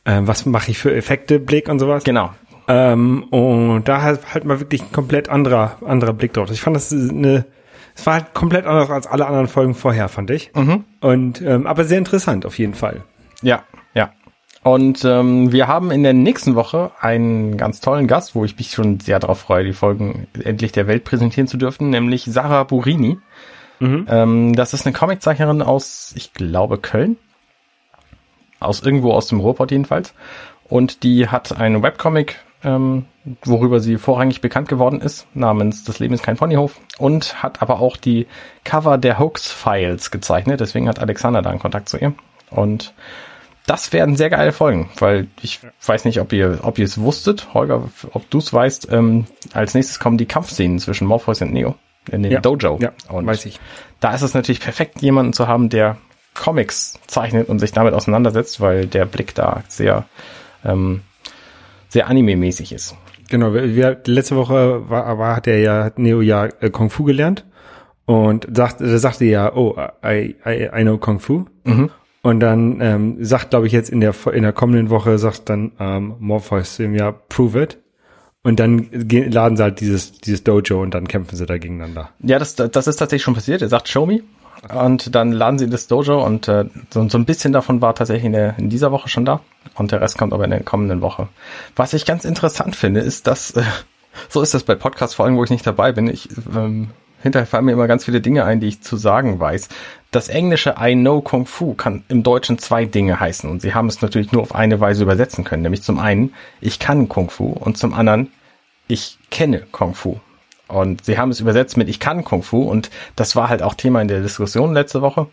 [0.08, 2.02] ähm, was mache ich für Effekte Blick und sowas.
[2.02, 2.30] Genau.
[2.66, 6.50] Ähm, und da halt, halt mal wirklich ein komplett anderer, anderer Blick drauf.
[6.50, 7.44] Ich fand das eine,
[7.94, 10.50] es war halt komplett anders als alle anderen Folgen vorher, fand ich.
[11.00, 13.02] Und ähm, aber sehr interessant auf jeden Fall.
[13.42, 13.62] Ja,
[13.94, 14.12] ja.
[14.62, 18.72] Und ähm, wir haben in der nächsten Woche einen ganz tollen Gast, wo ich mich
[18.72, 23.18] schon sehr darauf freue, die Folgen endlich der Welt präsentieren zu dürfen, nämlich Sarah Burini.
[23.80, 27.16] Ähm, das ist eine Comiczeichnerin aus, ich glaube, Köln.
[28.60, 30.14] Aus irgendwo aus dem Ruhrpott jedenfalls.
[30.64, 33.06] Und die hat einen Webcomic, ähm,
[33.44, 36.78] worüber sie vorrangig bekannt geworden ist, namens Das Leben ist kein Ponyhof.
[36.98, 38.26] Und hat aber auch die
[38.64, 40.60] Cover der Hoax-Files gezeichnet.
[40.60, 42.14] Deswegen hat Alexander da einen Kontakt zu ihr.
[42.50, 42.92] Und
[43.66, 47.52] das werden sehr geile Folgen, weil ich weiß nicht, ob ihr, ob ihr es wusstet,
[47.52, 48.88] Holger, ob du es weißt.
[48.90, 51.74] Ähm, als nächstes kommen die Kampfszenen zwischen Morpheus und Neo
[52.10, 52.40] in den Ja.
[52.40, 52.78] Dojo.
[52.80, 53.60] Ja, und weiß ich.
[54.00, 55.98] Da ist es natürlich perfekt, jemanden zu haben, der
[56.38, 60.06] Comics zeichnet und sich damit auseinandersetzt, weil der Blick da sehr,
[60.64, 61.02] ähm,
[61.88, 62.96] sehr anime-mäßig ist.
[63.28, 67.04] Genau, wir, letzte Woche war, war, hat er ja, hat Neo ja äh, Kung Fu
[67.04, 67.44] gelernt
[68.06, 71.44] und sagt, er sagte ja, oh, I, I, I know Kung Fu.
[72.22, 75.72] Und dann ähm, sagt, glaube ich, jetzt in der in der kommenden Woche sagt dann
[75.78, 77.78] ähm, Morpheus zu ihm ja, prove it.
[78.42, 82.10] Und dann gehen, laden sie halt dieses dieses Dojo und dann kämpfen sie da gegeneinander.
[82.20, 83.62] Ja, das, das ist tatsächlich schon passiert.
[83.62, 84.22] Er sagt, show me.
[84.74, 87.94] Und dann laden sie in das Dojo und äh, so, so ein bisschen davon war
[87.94, 89.40] tatsächlich in, der, in dieser Woche schon da.
[89.74, 91.28] Und der Rest kommt aber in der kommenden Woche.
[91.76, 93.62] Was ich ganz interessant finde, ist, dass, äh,
[94.28, 96.08] so ist das bei Podcast-Folgen, wo ich nicht dabei bin.
[96.08, 96.90] Ich, ähm,
[97.22, 99.68] hinterher fallen mir immer ganz viele Dinge ein, die ich zu sagen weiß.
[100.10, 103.48] Das englische I know Kung Fu kann im Deutschen zwei Dinge heißen.
[103.48, 105.62] Und sie haben es natürlich nur auf eine Weise übersetzen können.
[105.62, 108.32] Nämlich zum einen, ich kann Kung Fu und zum anderen,
[108.86, 110.18] ich kenne Kung Fu.
[110.68, 113.74] Und sie haben es übersetzt mit Ich kann Kung Fu und das war halt auch
[113.74, 115.26] Thema in der Diskussion letzte Woche,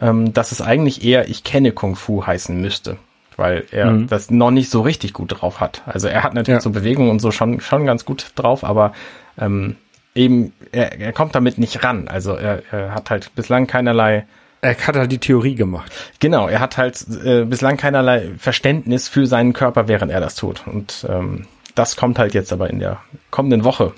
[0.00, 2.96] ähm, dass es eigentlich eher Ich kenne Kung Fu heißen müsste,
[3.36, 4.06] weil er Mhm.
[4.06, 5.82] das noch nicht so richtig gut drauf hat.
[5.86, 6.60] Also er hat natürlich Ja.
[6.62, 8.92] so Bewegungen und so schon, schon ganz gut drauf, aber
[9.38, 9.76] ähm,
[10.14, 12.08] eben, er, er kommt damit nicht ran.
[12.08, 14.24] Also er, er hat halt bislang keinerlei
[14.62, 15.92] Er hat halt die Theorie gemacht.
[16.20, 20.62] Genau, er hat halt äh, bislang keinerlei Verständnis für seinen Körper, während er das tut.
[20.66, 22.98] Und ähm, das kommt halt jetzt aber in der
[23.30, 23.92] kommenden Woche.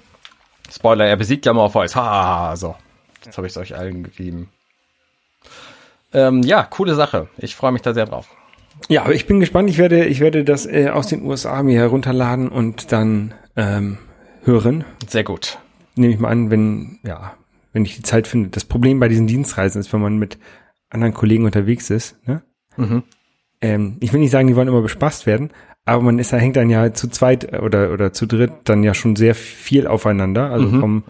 [0.71, 1.97] Spoiler, er besiegt ja Morpheus.
[1.97, 2.77] Ha, so.
[3.25, 4.51] Jetzt habe ich es euch allen gegeben.
[6.13, 7.29] Ähm, ja, coole Sache.
[7.37, 8.29] Ich freue mich da sehr drauf.
[8.89, 9.69] Ja, aber ich bin gespannt.
[9.69, 13.99] Ich werde ich werde das äh, aus den USA mir herunterladen und dann ähm,
[14.45, 14.85] hören.
[15.07, 15.59] Sehr gut.
[15.97, 17.35] nehme ich mal an, wenn, ja,
[17.73, 18.51] wenn ich die Zeit finde.
[18.51, 20.39] Das Problem bei diesen Dienstreisen ist, wenn man mit
[20.91, 22.43] anderen Kollegen unterwegs ist, ne?
[22.77, 23.03] Mhm.
[23.61, 25.51] Ähm, ich will nicht sagen, die wollen immer bespaßt werden,
[25.89, 28.93] aber man ist, da hängt dann ja zu zweit oder, oder zu dritt dann ja
[28.93, 30.51] schon sehr viel aufeinander.
[30.51, 31.05] Also vom,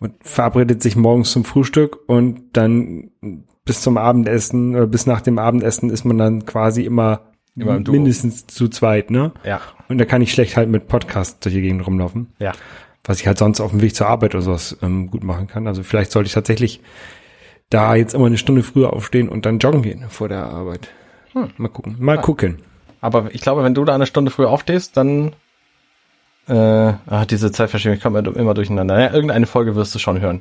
[0.00, 3.10] man verabredet sich morgens zum Frühstück und dann
[3.64, 7.20] bis zum Abendessen, oder bis nach dem Abendessen ist man dann quasi immer,
[7.56, 9.32] Immer im mindestens zu zweit, ne?
[9.44, 12.52] Ja, Und da kann ich schlecht halt mit Podcast durch die Gegend rumlaufen ja.
[13.04, 15.68] was ich halt sonst auf dem Weg zur Arbeit oder sowas ähm, gut machen kann.
[15.68, 16.80] Also vielleicht sollte ich tatsächlich
[17.70, 20.88] da jetzt immer eine Stunde früher aufstehen und dann joggen gehen vor der Arbeit.
[21.56, 21.96] Mal gucken.
[22.00, 22.58] Mal gucken.
[23.04, 25.34] Aber ich glaube, wenn du da eine Stunde früher aufstehst, dann
[26.48, 28.98] äh, ah, diese Zeitverschiebung kommt immer durcheinander.
[28.98, 30.40] Ja, irgendeine Folge wirst du schon hören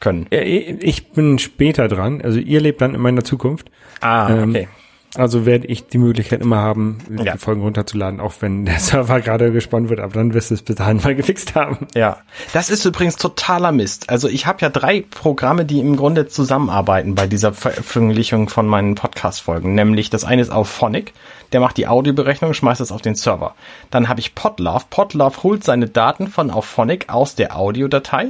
[0.00, 0.26] können.
[0.30, 2.22] Ich bin später dran.
[2.22, 3.70] Also ihr lebt dann in meiner Zukunft.
[4.00, 4.68] Ah, Ähm, okay.
[5.16, 7.32] Also werde ich die Möglichkeit immer haben, Ja.
[7.32, 9.98] die Folgen runterzuladen, auch wenn der Server gerade gespannt wird.
[9.98, 11.88] Aber dann wirst du es bis dahin mal gefixt haben.
[11.96, 12.18] Ja,
[12.52, 14.08] das ist übrigens totaler Mist.
[14.08, 18.94] Also ich habe ja drei Programme, die im Grunde zusammenarbeiten bei dieser Veröffentlichung von meinen
[18.94, 19.74] Podcast-Folgen.
[19.74, 21.12] Nämlich das eine ist Auphonic,
[21.52, 23.56] der macht die Audioberechnung, schmeißt es auf den Server.
[23.90, 24.84] Dann habe ich Podlove.
[24.90, 28.28] Podlove holt seine Daten von Auphonic aus der Audiodatei.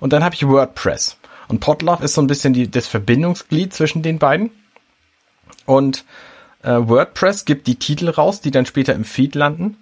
[0.00, 1.16] Und dann habe ich WordPress.
[1.48, 4.50] Und Podlove ist so ein bisschen die, das Verbindungsglied zwischen den beiden.
[5.66, 6.04] Und
[6.62, 9.76] äh, WordPress gibt die Titel raus, die dann später im Feed landen.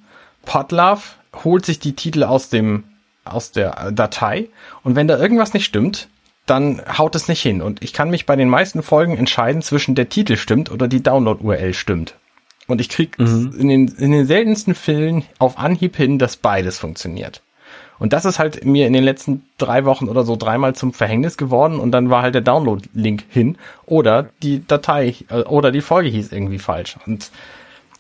[0.44, 1.02] Podlove
[1.44, 2.84] holt sich die Titel aus dem
[3.24, 4.48] aus der äh, Datei
[4.82, 6.08] und wenn da irgendwas nicht stimmt,
[6.46, 9.94] dann haut es nicht hin und ich kann mich bei den meisten Folgen entscheiden zwischen
[9.94, 12.16] der Titel stimmt oder die Download-URL stimmt.
[12.66, 17.42] Und ich krieg in, den, in den seltensten Fällen auf Anhieb hin, dass beides funktioniert.
[18.04, 21.38] Und das ist halt mir in den letzten drei Wochen oder so dreimal zum Verhängnis
[21.38, 26.10] geworden und dann war halt der Download-Link hin oder die Datei äh, oder die Folge
[26.10, 26.98] hieß irgendwie falsch.
[27.06, 27.30] Und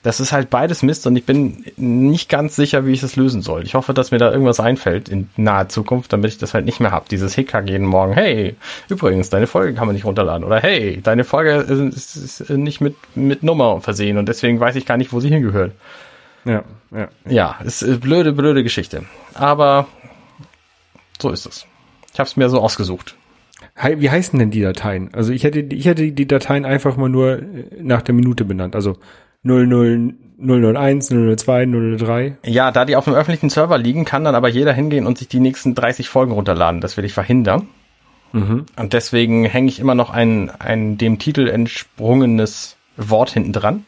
[0.02, 3.40] das ist halt beides Mist und ich bin nicht ganz sicher, wie ich das lösen
[3.40, 3.62] soll.
[3.62, 6.80] Ich hoffe, dass mir da irgendwas einfällt in naher Zukunft, damit ich das halt nicht
[6.80, 7.08] mehr hab.
[7.08, 8.12] Dieses Hickhack jeden Morgen.
[8.12, 8.56] Hey,
[8.90, 10.44] übrigens, deine Folge kann man nicht runterladen.
[10.44, 14.84] Oder hey, deine Folge ist, ist nicht mit, mit Nummer versehen und deswegen weiß ich
[14.84, 15.72] gar nicht, wo sie hingehört.
[16.44, 17.08] Ja, ja.
[17.28, 19.04] Ja, ist äh, blöde, blöde Geschichte.
[19.34, 19.86] Aber
[21.20, 21.66] so ist es.
[22.12, 23.16] Ich habe es mir so ausgesucht.
[23.96, 25.12] Wie heißen denn die Dateien?
[25.14, 27.42] Also ich hätte, ich hätte die Dateien einfach mal nur äh,
[27.80, 28.74] nach der Minute benannt.
[28.74, 28.98] Also
[29.42, 31.66] 00, 001, 002,
[31.98, 32.36] 003.
[32.44, 35.28] Ja, da die auf dem öffentlichen Server liegen, kann dann aber jeder hingehen und sich
[35.28, 36.80] die nächsten 30 Folgen runterladen.
[36.80, 37.68] Das will ich verhindern.
[38.76, 43.86] Und deswegen hänge ich immer noch ein, ein dem Titel entsprungenes Wort hinten dran.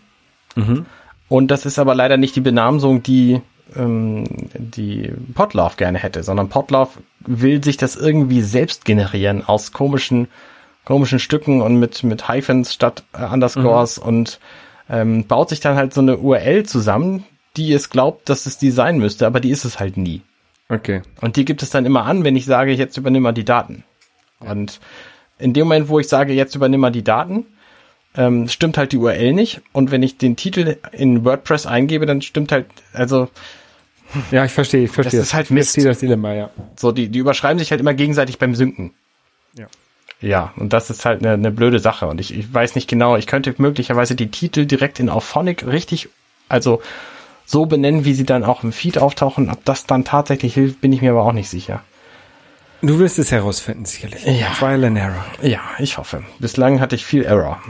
[1.28, 3.40] Und das ist aber leider nicht die Benamsung, die
[3.74, 4.24] ähm,
[4.54, 10.28] die Podlove gerne hätte, sondern Podlove will sich das irgendwie selbst generieren aus komischen,
[10.84, 14.06] komischen Stücken und mit, mit Hyphens statt äh, Underscores mhm.
[14.06, 14.40] und
[14.88, 17.24] ähm, baut sich dann halt so eine URL zusammen,
[17.56, 20.22] die es glaubt, dass es die sein müsste, aber die ist es halt nie.
[20.68, 21.02] Okay.
[21.20, 23.84] Und die gibt es dann immer an, wenn ich sage, jetzt übernimm mal die Daten.
[24.42, 24.52] Ja.
[24.52, 24.80] Und
[25.38, 27.46] in dem Moment, wo ich sage, jetzt übernimm mal die Daten,
[28.16, 29.60] ähm, stimmt halt die URL nicht.
[29.72, 33.28] Und wenn ich den Titel in WordPress eingebe, dann stimmt halt, also.
[34.30, 35.18] Ja, ich verstehe, ich verstehe.
[35.18, 35.76] Das ist halt Mist.
[35.76, 36.50] Ich das Dilemma, ja.
[36.76, 38.92] So, die, die überschreiben sich halt immer gegenseitig beim Synken.
[39.54, 39.66] Ja.
[40.20, 42.06] Ja, und das ist halt eine, eine blöde Sache.
[42.06, 46.08] Und ich, ich weiß nicht genau, ich könnte möglicherweise die Titel direkt in Auphonic richtig,
[46.48, 46.80] also
[47.44, 49.50] so benennen, wie sie dann auch im Feed auftauchen.
[49.50, 51.82] Ob das dann tatsächlich hilft, bin ich mir aber auch nicht sicher.
[52.82, 54.24] Du wirst es herausfinden, sicherlich.
[54.24, 54.50] Ja.
[54.58, 55.24] Trial and Error.
[55.42, 56.22] Ja, ich hoffe.
[56.38, 57.60] Bislang hatte ich viel Error.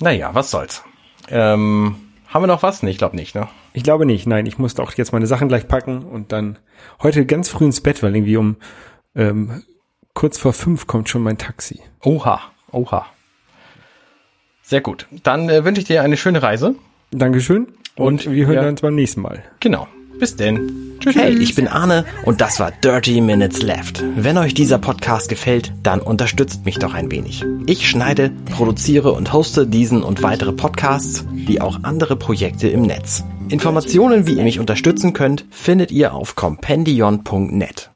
[0.00, 0.04] Ja.
[0.04, 0.82] Naja, was soll's.
[1.28, 1.96] Ähm,
[2.28, 2.82] haben wir noch was?
[2.82, 3.48] Nee, ich glaube nicht, ne?
[3.72, 4.46] Ich glaube nicht, nein.
[4.46, 6.58] Ich musste auch jetzt meine Sachen gleich packen und dann
[7.02, 8.56] heute ganz früh ins Bett, weil irgendwie um
[9.14, 9.62] ähm,
[10.14, 11.80] kurz vor fünf kommt schon mein Taxi.
[12.04, 12.40] Oha,
[12.70, 13.06] oha.
[14.62, 15.06] Sehr gut.
[15.22, 16.74] Dann äh, wünsche ich dir eine schöne Reise.
[17.10, 17.68] Dankeschön.
[17.96, 18.68] Und, und wir hören ja.
[18.68, 19.42] uns beim nächsten Mal.
[19.60, 19.88] Genau.
[20.18, 20.96] Bis denn.
[20.98, 21.14] Tschüss.
[21.14, 24.02] Hey, ich bin Arne und das war Dirty Minutes Left.
[24.16, 27.44] Wenn euch dieser Podcast gefällt, dann unterstützt mich doch ein wenig.
[27.66, 33.22] Ich schneide, produziere und hoste diesen und weitere Podcasts, wie auch andere Projekte im Netz.
[33.48, 37.86] Informationen, wie ihr mich unterstützen könnt, findet ihr auf compendion.net.